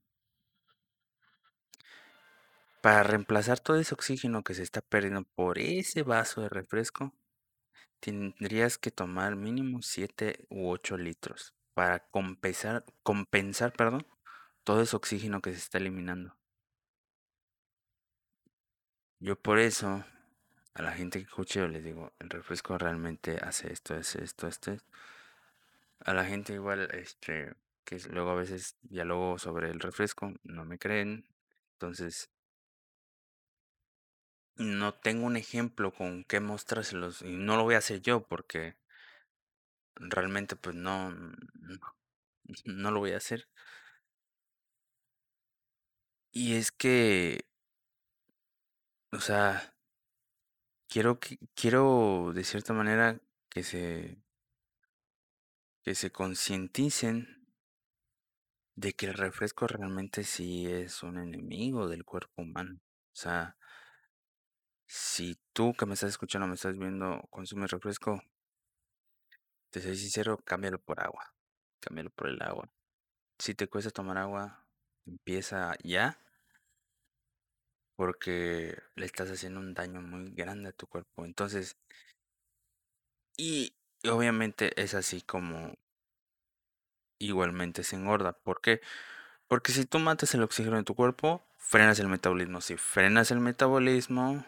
Para 2.84 3.04
reemplazar 3.04 3.62
todo 3.62 3.78
ese 3.78 3.94
oxígeno 3.94 4.44
que 4.44 4.54
se 4.54 4.62
está 4.62 4.82
perdiendo 4.82 5.24
por 5.24 5.58
ese 5.58 6.04
vaso 6.04 6.42
de 6.42 6.50
refresco, 6.50 7.14
tendrías 8.02 8.78
que 8.78 8.92
tomar 8.92 9.38
mínimo 9.38 9.82
7 9.82 10.46
u 10.50 10.70
8 10.70 10.98
litros 10.98 11.56
para 11.74 12.00
compensar, 12.10 12.84
compensar, 13.02 13.72
perdón, 13.72 14.06
todo 14.66 14.82
ese 14.82 14.98
oxígeno 14.98 15.42
que 15.42 15.54
se 15.54 15.60
está 15.60 15.78
eliminando. 15.78 16.36
Yo 19.22 19.42
por 19.42 19.60
eso 19.60 20.04
a 20.74 20.82
la 20.82 20.92
gente 20.92 21.20
que 21.20 21.26
escuche 21.26 21.62
yo 21.62 21.70
les 21.70 21.86
digo, 21.86 22.12
el 22.20 22.30
refresco 22.30 22.78
realmente 22.78 23.38
hace 23.42 23.72
esto, 23.72 23.96
hace 23.96 24.26
esto, 24.26 24.46
esto. 24.50 24.76
A 26.02 26.14
la 26.14 26.26
gente 26.26 26.52
igual, 26.52 26.90
este, 26.92 27.56
que 27.86 27.98
luego 28.10 28.32
a 28.32 28.36
veces 28.36 28.76
dialogo 28.82 29.40
sobre 29.40 29.70
el 29.70 29.80
refresco, 29.80 30.34
no 30.44 30.66
me 30.66 30.78
creen. 30.78 31.26
Entonces, 31.76 32.33
no 34.58 34.94
tengo 34.94 35.26
un 35.26 35.38
ejemplo 35.38 35.92
con 35.94 36.24
qué 36.26 36.40
mostrárselos 36.40 37.22
y 37.22 37.36
no 37.38 37.58
lo 37.58 37.64
voy 37.64 37.76
a 37.76 37.80
hacer 37.80 38.02
yo 38.02 38.24
porque 38.28 38.76
realmente 39.96 40.56
pues 40.56 40.76
no, 40.76 41.12
no, 42.66 42.92
lo 42.92 43.00
voy 43.00 43.14
a 43.14 43.18
hacer. 43.18 43.48
Y 46.32 46.56
es 46.56 46.72
que, 46.72 47.46
o 49.12 49.20
sea, 49.20 49.74
quiero 50.88 51.20
quiero 51.56 52.32
de 52.34 52.44
cierta 52.44 52.74
manera 52.74 53.20
que 53.50 53.64
se, 53.64 54.22
que 55.84 55.96
se 55.96 56.12
concienticen 56.12 57.48
de 58.76 58.94
que 58.94 59.08
el 59.08 59.14
refresco 59.14 59.68
realmente 59.68 60.24
sí 60.24 60.66
es 60.68 61.04
un 61.04 61.20
enemigo 61.20 61.88
del 61.88 62.06
cuerpo 62.06 62.42
humano. 62.42 62.80
O 63.14 63.16
sea, 63.16 63.56
si 64.86 65.38
tú 65.54 65.74
que 65.74 65.86
me 65.86 65.94
estás 65.94 66.12
escuchando, 66.12 66.48
me 66.48 66.56
estás 66.56 66.78
viendo, 66.78 67.22
consumes 67.30 67.72
refresco, 67.72 68.22
te 69.74 69.82
soy 69.82 69.96
sincero, 69.96 70.38
cámbialo 70.46 70.80
por 70.80 71.02
agua. 71.02 71.34
Cámbialo 71.80 72.12
por 72.12 72.28
el 72.30 72.42
agua. 72.44 72.70
Si 73.40 73.56
te 73.56 73.68
cuesta 73.68 73.90
tomar 73.90 74.18
agua, 74.20 74.68
empieza 75.08 75.76
ya. 75.84 76.20
Porque 77.96 78.78
le 78.96 79.06
estás 79.06 79.32
haciendo 79.32 79.60
un 79.60 79.74
daño 79.74 80.02
muy 80.02 80.32
grande 80.32 80.70
a 80.70 80.74
tu 80.74 80.88
cuerpo. 80.88 81.26
Entonces, 81.26 81.76
y 83.38 83.76
obviamente 84.08 84.80
es 84.82 84.94
así 84.94 85.22
como 85.22 85.74
igualmente 87.20 87.84
se 87.84 87.96
engorda. 87.96 88.34
¿Por 88.34 88.62
qué? 88.62 88.82
Porque 89.48 89.72
si 89.72 89.86
tú 89.86 90.00
matas 90.00 90.34
el 90.36 90.44
oxígeno 90.44 90.78
en 90.78 90.86
tu 90.86 90.96
cuerpo, 90.96 91.44
frenas 91.58 92.00
el 92.00 92.10
metabolismo. 92.10 92.62
Si 92.62 92.78
frenas 92.78 93.32
el 93.32 93.40
metabolismo, 93.40 94.46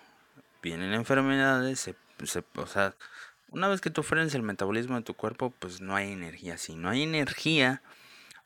vienen 0.66 0.94
enfermedades. 0.94 1.80
Se, 1.80 1.96
o 2.56 2.68
sea, 2.68 2.96
una 3.50 3.68
vez 3.68 3.82
que 3.82 3.92
tú 3.92 4.04
frenes 4.04 4.34
el 4.34 4.42
metabolismo 4.42 4.96
de 4.96 5.04
tu 5.04 5.14
cuerpo, 5.14 5.54
pues 5.60 5.80
no 5.80 5.96
hay 5.96 6.12
energía. 6.12 6.58
Si 6.58 6.76
no 6.76 6.90
hay 6.90 7.04
energía, 7.04 7.82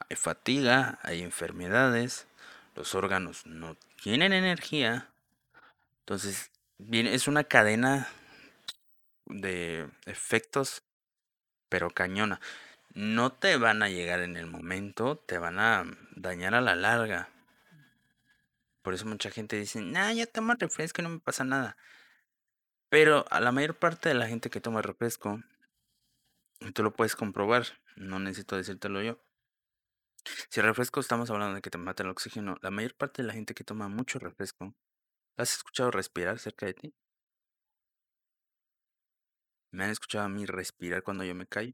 hay 0.10 0.18
fatiga, 0.18 1.00
hay 1.02 1.24
enfermedades, 1.24 2.28
los 2.76 2.94
órganos 2.94 3.46
no 3.46 3.78
tienen 4.04 4.34
energía. 4.34 5.10
Entonces, 6.02 6.52
viene, 6.78 7.14
es 7.14 7.28
una 7.28 7.46
cadena 7.46 8.08
de 9.26 9.88
efectos, 10.06 10.84
pero 11.70 11.90
cañona 11.90 12.42
no 12.94 13.32
te 13.32 13.58
van 13.58 13.84
a 13.84 13.90
llegar 13.90 14.22
en 14.22 14.36
el 14.36 14.48
momento, 14.48 15.18
te 15.18 15.38
van 15.38 15.60
a 15.60 15.86
dañar 16.16 16.56
a 16.56 16.62
la 16.62 16.76
larga. 16.76 17.30
Por 18.82 18.94
eso 18.94 19.06
mucha 19.06 19.30
gente 19.30 19.58
dice, 19.58 19.82
nah, 19.82 20.12
ya 20.12 20.26
tomo 20.26 20.54
refresco 20.56 21.02
y 21.02 21.04
no 21.04 21.10
me 21.10 21.20
pasa 21.20 21.44
nada. 21.44 21.78
Pero 22.90 23.26
a 23.30 23.40
la 23.40 23.52
mayor 23.52 23.76
parte 23.78 24.10
de 24.10 24.16
la 24.16 24.28
gente 24.28 24.50
que 24.50 24.62
toma 24.62 24.82
refresco, 24.82 25.42
tú 26.74 26.84
lo 26.84 26.94
puedes 26.94 27.16
comprobar, 27.16 27.66
no 27.96 28.20
necesito 28.20 28.56
decírtelo 28.58 29.02
yo. 29.02 29.20
Si 30.50 30.62
refresco 30.62 31.00
estamos 31.00 31.30
hablando 31.30 31.56
de 31.56 31.62
que 31.62 31.70
te 31.70 31.78
mata 31.78 32.04
el 32.04 32.10
oxígeno, 32.10 32.58
la 32.62 32.72
mayor 32.72 32.96
parte 32.96 33.22
de 33.22 33.28
la 33.28 33.34
gente 33.34 33.54
que 33.54 33.64
toma 33.64 33.88
mucho 33.88 34.20
refresco, 34.20 34.76
¿has 35.38 35.54
escuchado 35.54 35.92
respirar 35.92 36.40
cerca 36.40 36.66
de 36.66 36.74
ti? 36.74 36.94
¿Me 39.72 39.84
han 39.86 39.92
escuchado 39.92 40.26
a 40.26 40.30
mí 40.30 40.46
respirar 40.46 41.04
cuando 41.04 41.24
yo 41.24 41.36
me 41.36 41.48
callo? 41.48 41.74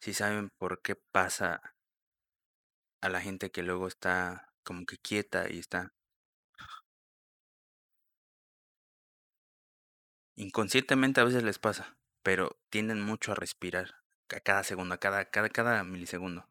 si 0.00 0.14
saben 0.14 0.50
por 0.58 0.82
qué 0.82 0.96
pasa 0.96 1.74
a 3.00 3.08
la 3.08 3.20
gente 3.20 3.50
que 3.50 3.62
luego 3.62 3.86
está 3.88 4.52
como 4.64 4.84
que 4.86 4.98
quieta 4.98 5.50
y 5.50 5.58
está 5.58 5.92
inconscientemente 10.38 11.20
a 11.20 11.24
veces 11.24 11.42
les 11.42 11.58
pasa, 11.58 11.96
pero 12.22 12.58
tienden 12.70 13.00
mucho 13.02 13.32
a 13.32 13.34
respirar 13.34 14.02
a 14.30 14.40
cada 14.40 14.64
segundo, 14.64 14.94
a 14.94 14.98
cada, 14.98 15.26
cada, 15.26 15.48
cada 15.50 15.84
milisegundo. 15.84 16.48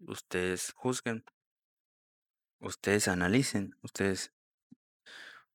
Ustedes 0.00 0.72
juzguen, 0.72 1.24
ustedes 2.60 3.08
analicen, 3.08 3.76
ustedes, 3.82 4.32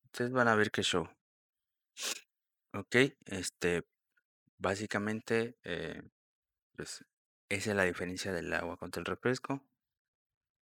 ustedes 0.06 0.32
van 0.32 0.48
a 0.48 0.56
ver 0.56 0.72
qué 0.72 0.84
show. 0.84 1.10
Ok, 2.74 2.96
este, 3.26 3.86
Básicamente, 4.64 5.58
eh, 5.66 6.02
pues 6.78 7.04
esa 7.50 7.72
es 7.72 7.76
la 7.76 7.84
diferencia 7.84 8.32
del 8.32 8.54
agua 8.54 8.78
contra 8.78 9.02
el 9.02 9.06
refresco. 9.06 9.62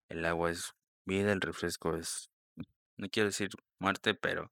El 0.08 0.24
agua 0.24 0.52
es 0.52 0.74
vida, 1.04 1.34
el 1.34 1.42
refresco 1.42 1.98
es, 1.98 2.30
no 2.96 3.10
quiero 3.10 3.28
decir 3.28 3.50
muerte, 3.80 4.13
pero 4.13 4.52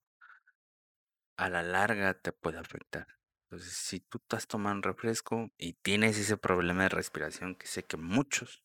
a 1.38 1.50
la 1.50 1.64
larga 1.64 2.14
te 2.16 2.32
puede 2.32 2.58
afectar. 2.58 3.08
Entonces, 3.44 3.74
si 3.74 4.00
tú 4.00 4.18
estás 4.18 4.48
tomando 4.48 4.90
refresco 4.90 5.52
y 5.58 5.74
tienes 5.74 6.18
ese 6.18 6.38
problema 6.38 6.84
de 6.84 6.90
respiración, 6.90 7.56
que 7.56 7.68
sé 7.68 7.84
que 7.84 7.98
muchos, 7.98 8.64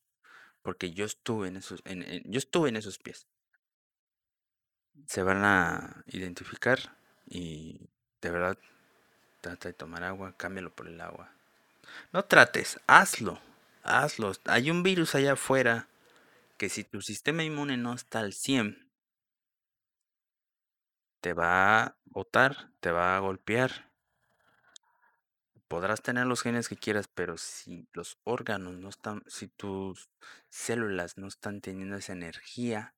porque 0.62 0.92
yo 0.92 1.04
estuve 1.04 1.48
en 1.48 1.56
esos, 1.56 1.82
yo 2.24 2.38
estuve 2.38 2.68
en 2.68 2.76
esos 2.76 2.98
pies, 2.98 3.26
se 5.06 5.22
van 5.22 5.44
a 5.44 6.04
identificar 6.06 6.96
y 7.26 7.88
de 8.20 8.30
verdad 8.30 8.58
Trata 9.42 9.68
de 9.68 9.74
tomar 9.74 10.04
agua, 10.04 10.36
cámbialo 10.36 10.72
por 10.72 10.86
el 10.86 11.00
agua. 11.00 11.28
No 12.12 12.24
trates, 12.24 12.78
hazlo, 12.86 13.40
hazlo. 13.82 14.32
Hay 14.44 14.70
un 14.70 14.84
virus 14.84 15.16
allá 15.16 15.32
afuera 15.32 15.88
que 16.58 16.68
si 16.68 16.84
tu 16.84 17.02
sistema 17.02 17.42
inmune 17.42 17.76
no 17.76 17.92
está 17.92 18.20
al 18.20 18.34
100, 18.34 18.88
te 21.22 21.32
va 21.34 21.84
a 21.84 21.96
botar, 22.04 22.72
te 22.80 22.90
va 22.90 23.16
a 23.16 23.20
golpear. 23.20 23.92
Podrás 25.68 26.02
tener 26.02 26.26
los 26.26 26.42
genes 26.42 26.68
que 26.68 26.76
quieras, 26.76 27.08
pero 27.08 27.38
si 27.38 27.88
los 27.94 28.18
órganos 28.24 28.74
no 28.74 28.88
están, 28.88 29.22
si 29.28 29.48
tus 29.48 30.10
células 30.50 31.16
no 31.16 31.28
están 31.28 31.60
teniendo 31.62 31.96
esa 31.96 32.12
energía, 32.12 32.94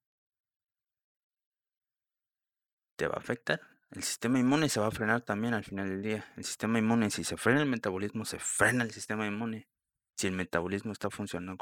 te 2.96 3.06
va 3.06 3.14
a 3.16 3.20
afectar. 3.20 3.60
El 3.90 4.02
sistema 4.02 4.40
inmune 4.40 4.68
se 4.70 4.80
va 4.80 4.88
a 4.88 4.90
frenar 4.90 5.20
también 5.20 5.54
al 5.54 5.64
final 5.64 5.88
del 5.90 6.02
día. 6.02 6.24
El 6.36 6.44
sistema 6.44 6.78
inmune, 6.78 7.10
si 7.10 7.24
se 7.24 7.36
frena 7.36 7.60
el 7.60 7.68
metabolismo, 7.68 8.24
se 8.24 8.38
frena 8.38 8.84
el 8.84 8.90
sistema 8.90 9.26
inmune. 9.26 9.68
Si 10.16 10.26
el 10.26 10.32
metabolismo 10.32 10.92
está 10.92 11.10
funcionando 11.10 11.58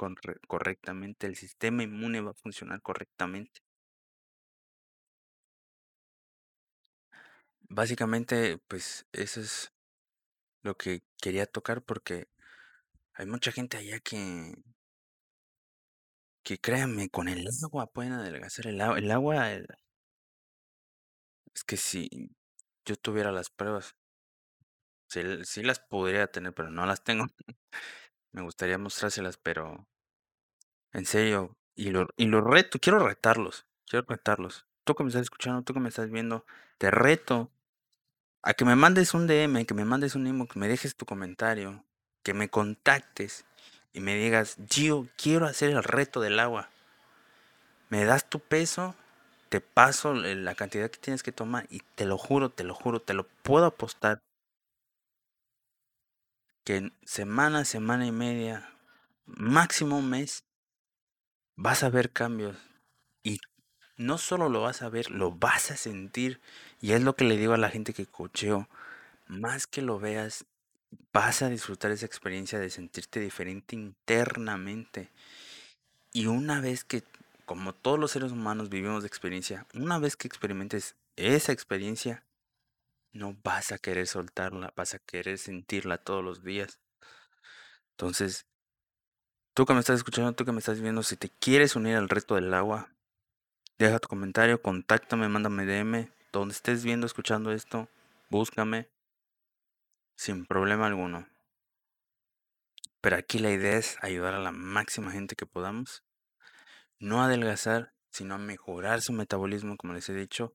correctamente, 0.47 1.27
el 1.27 1.35
sistema 1.37 1.83
inmune 1.83 2.21
va 2.21 2.31
a 2.31 2.35
funcionar 2.35 2.81
correctamente. 2.83 3.61
Básicamente, 7.75 8.59
pues 8.69 9.07
eso 9.13 9.41
es 9.41 9.73
lo 10.63 10.77
que 10.77 11.03
quería 11.23 11.47
tocar 11.47 11.83
porque 11.83 12.29
hay 13.15 13.25
mucha 13.25 13.51
gente 13.51 13.79
allá 13.79 13.99
que, 14.01 14.55
que 16.45 16.59
créanme, 16.59 17.09
con 17.09 17.29
el 17.29 17.49
agua 17.65 17.87
pueden 17.87 18.13
adelgazar 18.13 18.67
el 18.67 18.79
agua. 18.83 18.99
El 18.99 19.11
agua, 19.11 19.53
es 19.55 19.65
que 21.67 21.79
si 21.79 22.11
yo 22.85 22.97
tuviera 22.97 23.33
las 23.33 23.49
pruebas, 23.49 23.95
sí, 25.09 25.63
las 25.63 25.81
podría 25.81 26.27
tener, 26.27 26.53
pero 26.53 26.71
no 26.71 26.85
las 26.85 27.03
tengo. 27.03 27.27
Me 28.33 28.43
gustaría 28.43 28.77
mostrárselas, 28.77 29.39
pero 29.39 29.89
en 30.93 31.07
serio, 31.07 31.57
y 31.75 31.91
lo, 31.91 32.09
y 32.19 32.27
lo 32.27 32.43
reto, 32.43 32.79
quiero 32.79 32.99
retarlos, 32.99 33.67
quiero 33.87 34.05
retarlos. 34.07 34.67
Tú 34.85 34.95
que 34.95 35.05
me 35.05 35.09
estás 35.09 35.23
escuchando, 35.23 35.63
tú 35.63 35.73
que 35.73 35.81
me 35.81 35.89
estás 35.89 36.11
viendo, 36.11 36.45
te 36.77 36.91
reto 36.91 37.51
a 38.43 38.55
que 38.55 38.65
me 38.65 38.77
mandes 38.77 39.15
un 39.15 39.27
DM, 39.27 39.65
que 39.67 39.75
me 39.75 39.85
mandes 39.85 40.15
un 40.15 40.27
email, 40.27 40.49
que 40.49 40.59
me 40.59 40.69
dejes 40.69 40.95
tu 40.95 41.07
comentario, 41.07 41.85
que 42.23 42.35
me 42.35 42.49
contactes 42.49 43.45
y 43.93 44.01
me 44.01 44.15
digas, 44.17 44.57
Gio, 44.69 45.09
quiero 45.17 45.47
hacer 45.47 45.71
el 45.71 45.83
reto 45.83 46.21
del 46.21 46.41
agua. 46.41 46.69
¿Me 47.89 48.05
das 48.05 48.29
tu 48.29 48.41
peso? 48.41 48.95
te 49.53 49.61
paso 49.61 50.15
la 50.15 50.55
cantidad 50.55 50.91
que 50.91 50.99
tienes 50.99 51.23
que 51.23 51.31
tomar 51.31 51.67
y 51.69 51.81
te 51.95 52.07
lo 52.07 52.17
juro, 52.17 52.49
te 52.49 52.65
lo 52.65 52.75
juro, 52.75 53.03
te 53.03 53.13
lo 53.13 53.29
puedo 53.43 53.67
apostar 53.67 54.19
que 56.65 56.91
semana, 57.05 57.67
semana 57.67 58.07
y 58.07 58.13
media, 58.13 58.73
máximo 59.27 59.99
un 59.99 60.09
mes, 60.09 60.43
vas 61.55 61.83
a 61.83 61.91
ver 61.91 62.11
cambios. 62.11 62.57
No 64.03 64.19
solo 64.19 64.49
lo 64.49 64.63
vas 64.63 64.83
a 64.83 64.89
ver, 64.89 65.11
lo 65.11 65.31
vas 65.31 65.71
a 65.71 65.77
sentir. 65.77 66.41
Y 66.81 66.93
es 66.93 67.03
lo 67.03 67.15
que 67.15 67.25
le 67.25 67.37
digo 67.37 67.55
a 67.55 67.59
la 67.59 67.71
gente 67.71 67.95
que 67.95 68.07
cocheo. 68.07 68.69
Más 69.29 69.69
que 69.69 69.81
lo 69.81 70.01
veas, 70.01 70.45
vas 71.13 71.43
a 71.43 71.49
disfrutar 71.49 71.93
esa 71.93 72.07
experiencia 72.07 72.59
de 72.59 72.69
sentirte 72.69 73.21
diferente 73.21 73.77
internamente. 73.77 75.11
Y 76.13 76.27
una 76.27 76.61
vez 76.61 76.83
que, 76.83 77.05
como 77.45 77.73
todos 77.75 77.99
los 77.99 78.11
seres 78.11 78.33
humanos 78.33 78.69
vivimos 78.69 79.03
de 79.03 79.07
experiencia, 79.07 79.67
una 79.73 79.99
vez 80.01 80.17
que 80.17 80.27
experimentes 80.27 80.97
esa 81.17 81.53
experiencia, 81.53 82.25
no 83.13 83.37
vas 83.45 83.71
a 83.71 83.79
querer 83.79 84.09
soltarla, 84.09 84.73
vas 84.77 84.95
a 84.95 84.99
querer 84.99 85.39
sentirla 85.39 85.99
todos 85.99 86.25
los 86.25 86.43
días. 86.43 86.81
Entonces, 87.93 88.47
tú 89.55 89.65
que 89.65 89.75
me 89.75 89.81
estás 89.81 89.99
escuchando, 89.99 90.33
tú 90.33 90.45
que 90.45 90.53
me 90.53 90.59
estás 90.59 90.81
viendo, 90.81 91.05
si 91.05 91.17
te 91.17 91.29
quieres 91.29 91.77
unir 91.77 91.97
al 91.97 92.09
reto 92.09 92.35
del 92.35 92.53
agua, 92.53 92.92
deja 93.79 93.99
tu 93.99 94.09
comentario, 94.09 94.63
contáctame, 94.63 95.29
mándame 95.29 95.67
DM, 95.67 96.11
donde 96.33 96.55
estés 96.55 96.85
viendo, 96.85 97.07
escuchando 97.07 97.53
esto, 97.53 97.89
búscame, 98.31 98.89
sin 100.17 100.47
problema 100.47 100.87
alguno. 100.87 101.27
Pero 103.01 103.17
aquí 103.17 103.39
la 103.39 103.51
idea 103.51 103.77
es 103.77 103.97
ayudar 104.01 104.35
a 104.35 104.41
la 104.41 104.53
máxima 104.53 105.11
gente 105.11 105.35
que 105.35 105.47
podamos, 105.47 106.05
no 106.99 107.23
adelgazar, 107.23 107.93
sino 108.11 108.35
a 108.35 108.39
mejorar 108.39 109.03
su 109.03 109.13
metabolismo, 109.13 109.77
como 109.77 109.95
les 109.95 110.09
he 110.09 110.15
dicho, 110.15 110.55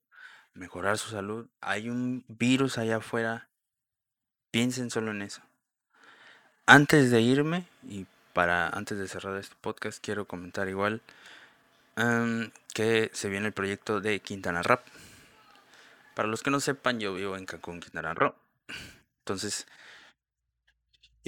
mejorar 0.53 0.97
su 0.97 1.09
salud. 1.09 1.49
Hay 1.59 1.89
un 1.89 2.23
virus 2.27 2.77
allá 2.77 2.97
afuera, 2.97 3.49
piensen 4.51 4.89
solo 4.89 5.11
en 5.11 5.21
eso. 5.21 5.41
Antes 6.65 7.11
de 7.11 7.21
irme 7.21 7.67
y 7.83 8.05
para 8.33 8.69
antes 8.69 8.97
de 8.97 9.07
cerrar 9.07 9.37
este 9.37 9.55
podcast, 9.61 10.03
quiero 10.03 10.25
comentar 10.25 10.69
igual 10.69 11.01
em, 11.97 12.51
que 12.73 13.09
se 13.13 13.29
viene 13.29 13.47
el 13.47 13.53
proyecto 13.53 13.99
de 13.99 14.19
Quintana 14.21 14.63
Rap. 14.63 14.85
Para 16.15 16.29
los 16.29 16.41
que 16.43 16.51
no 16.51 16.59
sepan, 16.59 16.99
yo 16.99 17.13
vivo 17.13 17.35
en 17.35 17.45
Cancún, 17.45 17.79
Quintana 17.79 18.13
Roo. 18.13 18.33
Entonces, 19.19 19.67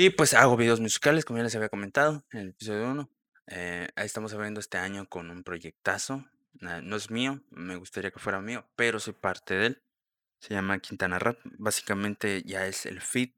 y 0.01 0.11
pues 0.11 0.33
hago 0.33 0.55
videos 0.55 0.79
musicales, 0.79 1.25
como 1.25 1.39
ya 1.39 1.43
les 1.43 1.55
había 1.55 1.67
comentado 1.67 2.23
en 2.31 2.39
el 2.39 2.49
episodio 2.49 2.89
1. 2.89 3.09
Eh, 3.47 3.89
ahí 3.97 4.05
estamos 4.05 4.33
abriendo 4.33 4.61
este 4.61 4.77
año 4.77 5.09
con 5.09 5.29
un 5.29 5.43
proyectazo. 5.43 6.25
no 6.53 6.95
es 6.95 7.11
mío, 7.11 7.41
me 7.49 7.75
gustaría 7.75 8.09
que 8.09 8.19
fuera 8.19 8.39
mío, 8.39 8.65
pero 8.77 9.01
soy 9.01 9.11
parte 9.11 9.55
de 9.55 9.65
él. 9.65 9.83
Se 10.39 10.53
llama 10.53 10.79
Quintana 10.79 11.19
Rap. 11.19 11.37
Básicamente 11.57 12.43
ya 12.43 12.65
es 12.65 12.85
el 12.85 13.01
feed 13.01 13.31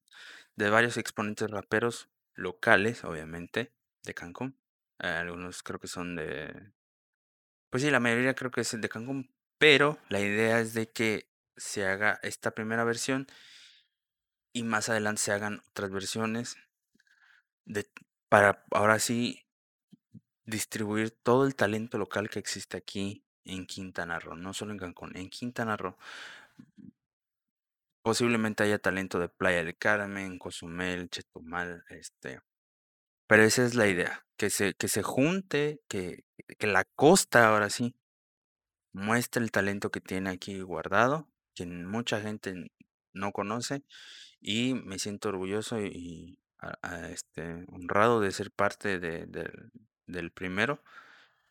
de 0.55 0.69
varios 0.69 0.97
exponentes 0.97 1.49
raperos 1.49 2.09
locales, 2.35 3.03
obviamente, 3.05 3.73
de 4.03 4.13
Cancún. 4.13 4.55
Eh, 4.99 5.07
algunos 5.07 5.63
creo 5.63 5.79
que 5.79 5.87
son 5.87 6.15
de... 6.15 6.71
Pues 7.71 7.83
sí, 7.83 7.89
la 7.89 8.01
mayoría 8.01 8.35
creo 8.35 8.51
que 8.51 8.61
es 8.61 8.79
de 8.79 8.89
Cancún, 8.89 9.33
pero 9.57 9.97
la 10.09 10.19
idea 10.19 10.59
es 10.59 10.73
de 10.73 10.91
que 10.91 11.31
se 11.55 11.87
haga 11.87 12.19
esta 12.21 12.51
primera 12.51 12.83
versión 12.83 13.27
y 14.53 14.63
más 14.63 14.89
adelante 14.89 15.21
se 15.21 15.31
hagan 15.31 15.61
otras 15.69 15.89
versiones 15.89 16.57
para 18.27 18.65
ahora 18.71 18.99
sí 18.99 19.45
distribuir 20.45 21.11
todo 21.11 21.45
el 21.45 21.55
talento 21.55 21.97
local 21.97 22.29
que 22.29 22.39
existe 22.39 22.75
aquí 22.75 23.23
en 23.45 23.65
Quintana 23.65 24.19
Roo, 24.19 24.35
no 24.35 24.53
solo 24.53 24.73
en 24.73 24.77
Cancún, 24.77 25.15
en 25.15 25.29
Quintana 25.29 25.77
Roo. 25.77 25.97
Posiblemente 28.03 28.63
haya 28.63 28.79
talento 28.79 29.17
de 29.17 29.29
Playa 29.29 29.63
del 29.63 29.77
Carmen, 29.77 30.39
Cozumel, 30.39 31.09
Chetumal, 31.09 31.85
este. 31.89 32.41
Pero 33.27 33.43
esa 33.43 33.63
es 33.63 33.75
la 33.75 33.87
idea, 33.87 34.25
que 34.41 34.49
se, 34.49 34.73
que 34.73 34.87
se 34.87 35.03
junte, 35.03 35.83
que, 35.87 36.25
que 36.57 36.65
la 36.65 36.83
costa 36.83 37.47
ahora 37.47 37.69
sí 37.69 37.95
muestre 38.91 39.43
el 39.43 39.51
talento 39.51 39.91
que 39.91 40.01
tiene 40.01 40.31
aquí 40.31 40.61
guardado, 40.61 41.29
que 41.53 41.67
mucha 41.67 42.19
gente 42.21 42.71
no 43.13 43.33
conoce, 43.33 43.83
y 44.39 44.73
me 44.73 44.97
siento 44.97 45.29
orgulloso 45.29 45.79
y, 45.79 46.39
este, 47.11 47.65
honrado 47.71 48.19
de 48.19 48.31
ser 48.31 48.49
parte 48.49 48.97
de, 48.97 49.27
del 50.07 50.31
primero, 50.31 50.83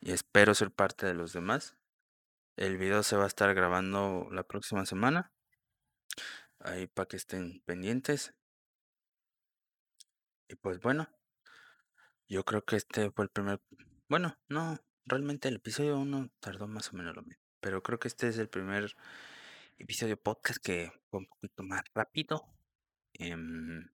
y 0.01 0.11
espero 0.11 0.53
ser 0.53 0.69
parte 0.69 1.05
de 1.05 1.13
los 1.13 1.31
demás. 1.31 1.77
El 2.57 2.77
video 2.77 3.03
se 3.03 3.15
va 3.15 3.23
a 3.23 3.27
estar 3.27 3.53
grabando 3.53 4.27
la 4.33 4.43
próxima 4.43 4.85
semana 4.85 5.31
ahí 6.59 6.87
para 6.87 7.07
que 7.07 7.15
estén 7.15 7.61
pendientes. 7.61 8.33
Y 10.49 10.55
pues 10.55 10.81
bueno, 10.81 11.07
yo 12.31 12.45
creo 12.45 12.63
que 12.63 12.77
este 12.77 13.11
fue 13.11 13.25
el 13.25 13.29
primer, 13.29 13.59
bueno, 14.07 14.37
no, 14.47 14.79
realmente 15.05 15.49
el 15.49 15.55
episodio 15.55 15.97
1 15.99 16.31
tardó 16.39 16.65
más 16.65 16.93
o 16.93 16.95
menos 16.95 17.13
lo 17.13 17.23
mismo, 17.23 17.43
pero 17.59 17.83
creo 17.83 17.99
que 17.99 18.07
este 18.07 18.29
es 18.29 18.37
el 18.37 18.47
primer 18.47 18.95
episodio 19.77 20.15
podcast 20.15 20.63
que 20.63 20.93
fue 21.09 21.19
un 21.19 21.25
poquito 21.25 21.63
más 21.63 21.83
rápido. 21.93 22.47
Em, 23.15 23.89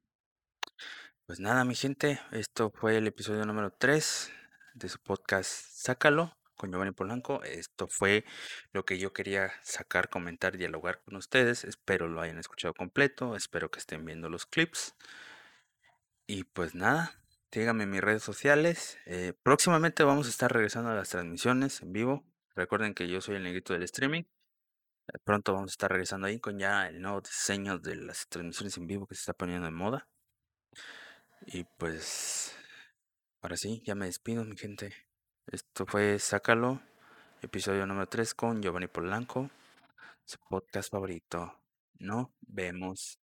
pues 1.25 1.39
nada, 1.39 1.65
mi 1.65 1.73
gente, 1.73 2.19
esto 2.31 2.69
fue 2.69 2.97
el 2.97 3.07
episodio 3.07 3.43
número 3.43 3.71
3 3.71 4.31
de 4.75 4.89
su 4.89 4.99
podcast 4.99 5.49
Sácalo 5.49 6.37
con 6.55 6.71
Giovanni 6.71 6.91
Polanco. 6.91 7.41
Esto 7.41 7.87
fue 7.87 8.23
lo 8.71 8.85
que 8.85 8.99
yo 8.99 9.13
quería 9.13 9.51
sacar, 9.63 10.09
comentar, 10.09 10.57
dialogar 10.57 11.01
con 11.03 11.15
ustedes. 11.15 11.63
Espero 11.63 12.07
lo 12.07 12.21
hayan 12.21 12.37
escuchado 12.37 12.75
completo. 12.75 13.35
Espero 13.35 13.71
que 13.71 13.79
estén 13.79 14.05
viendo 14.05 14.29
los 14.29 14.45
clips. 14.45 14.95
Y 16.27 16.43
pues 16.43 16.75
nada, 16.75 17.19
díganme 17.51 17.83
en 17.83 17.89
mis 17.89 18.01
redes 18.01 18.23
sociales. 18.23 18.97
Eh, 19.05 19.33
próximamente 19.43 20.03
vamos 20.03 20.27
a 20.27 20.29
estar 20.29 20.51
regresando 20.51 20.89
a 20.89 20.95
las 20.95 21.09
transmisiones 21.09 21.81
en 21.81 21.93
vivo. 21.93 22.25
Recuerden 22.55 22.93
que 22.93 23.07
yo 23.07 23.21
soy 23.21 23.35
el 23.35 23.43
negrito 23.43 23.73
del 23.73 23.83
streaming. 23.83 24.23
Eh, 24.23 25.17
pronto 25.23 25.53
vamos 25.53 25.71
a 25.71 25.73
estar 25.73 25.91
regresando 25.91 26.27
ahí 26.27 26.39
con 26.39 26.59
ya 26.59 26.87
el 26.87 27.01
nuevo 27.01 27.21
diseño 27.21 27.79
de 27.79 27.95
las 27.95 28.27
transmisiones 28.27 28.77
en 28.77 28.87
vivo 28.87 29.07
que 29.07 29.15
se 29.15 29.21
está 29.21 29.33
poniendo 29.33 29.65
de 29.65 29.71
moda. 29.71 30.07
Y 31.45 31.63
pues, 31.77 32.55
ahora 33.41 33.57
sí, 33.57 33.81
ya 33.85 33.95
me 33.95 34.07
despido, 34.07 34.43
mi 34.43 34.57
gente. 34.57 34.93
Esto 35.47 35.85
fue 35.85 36.19
Sácalo, 36.19 36.81
episodio 37.41 37.85
número 37.85 38.07
3 38.07 38.33
con 38.33 38.61
Giovanni 38.61 38.87
Polanco, 38.87 39.49
su 40.25 40.37
podcast 40.49 40.91
favorito. 40.91 41.61
Nos 41.99 42.27
vemos. 42.41 43.19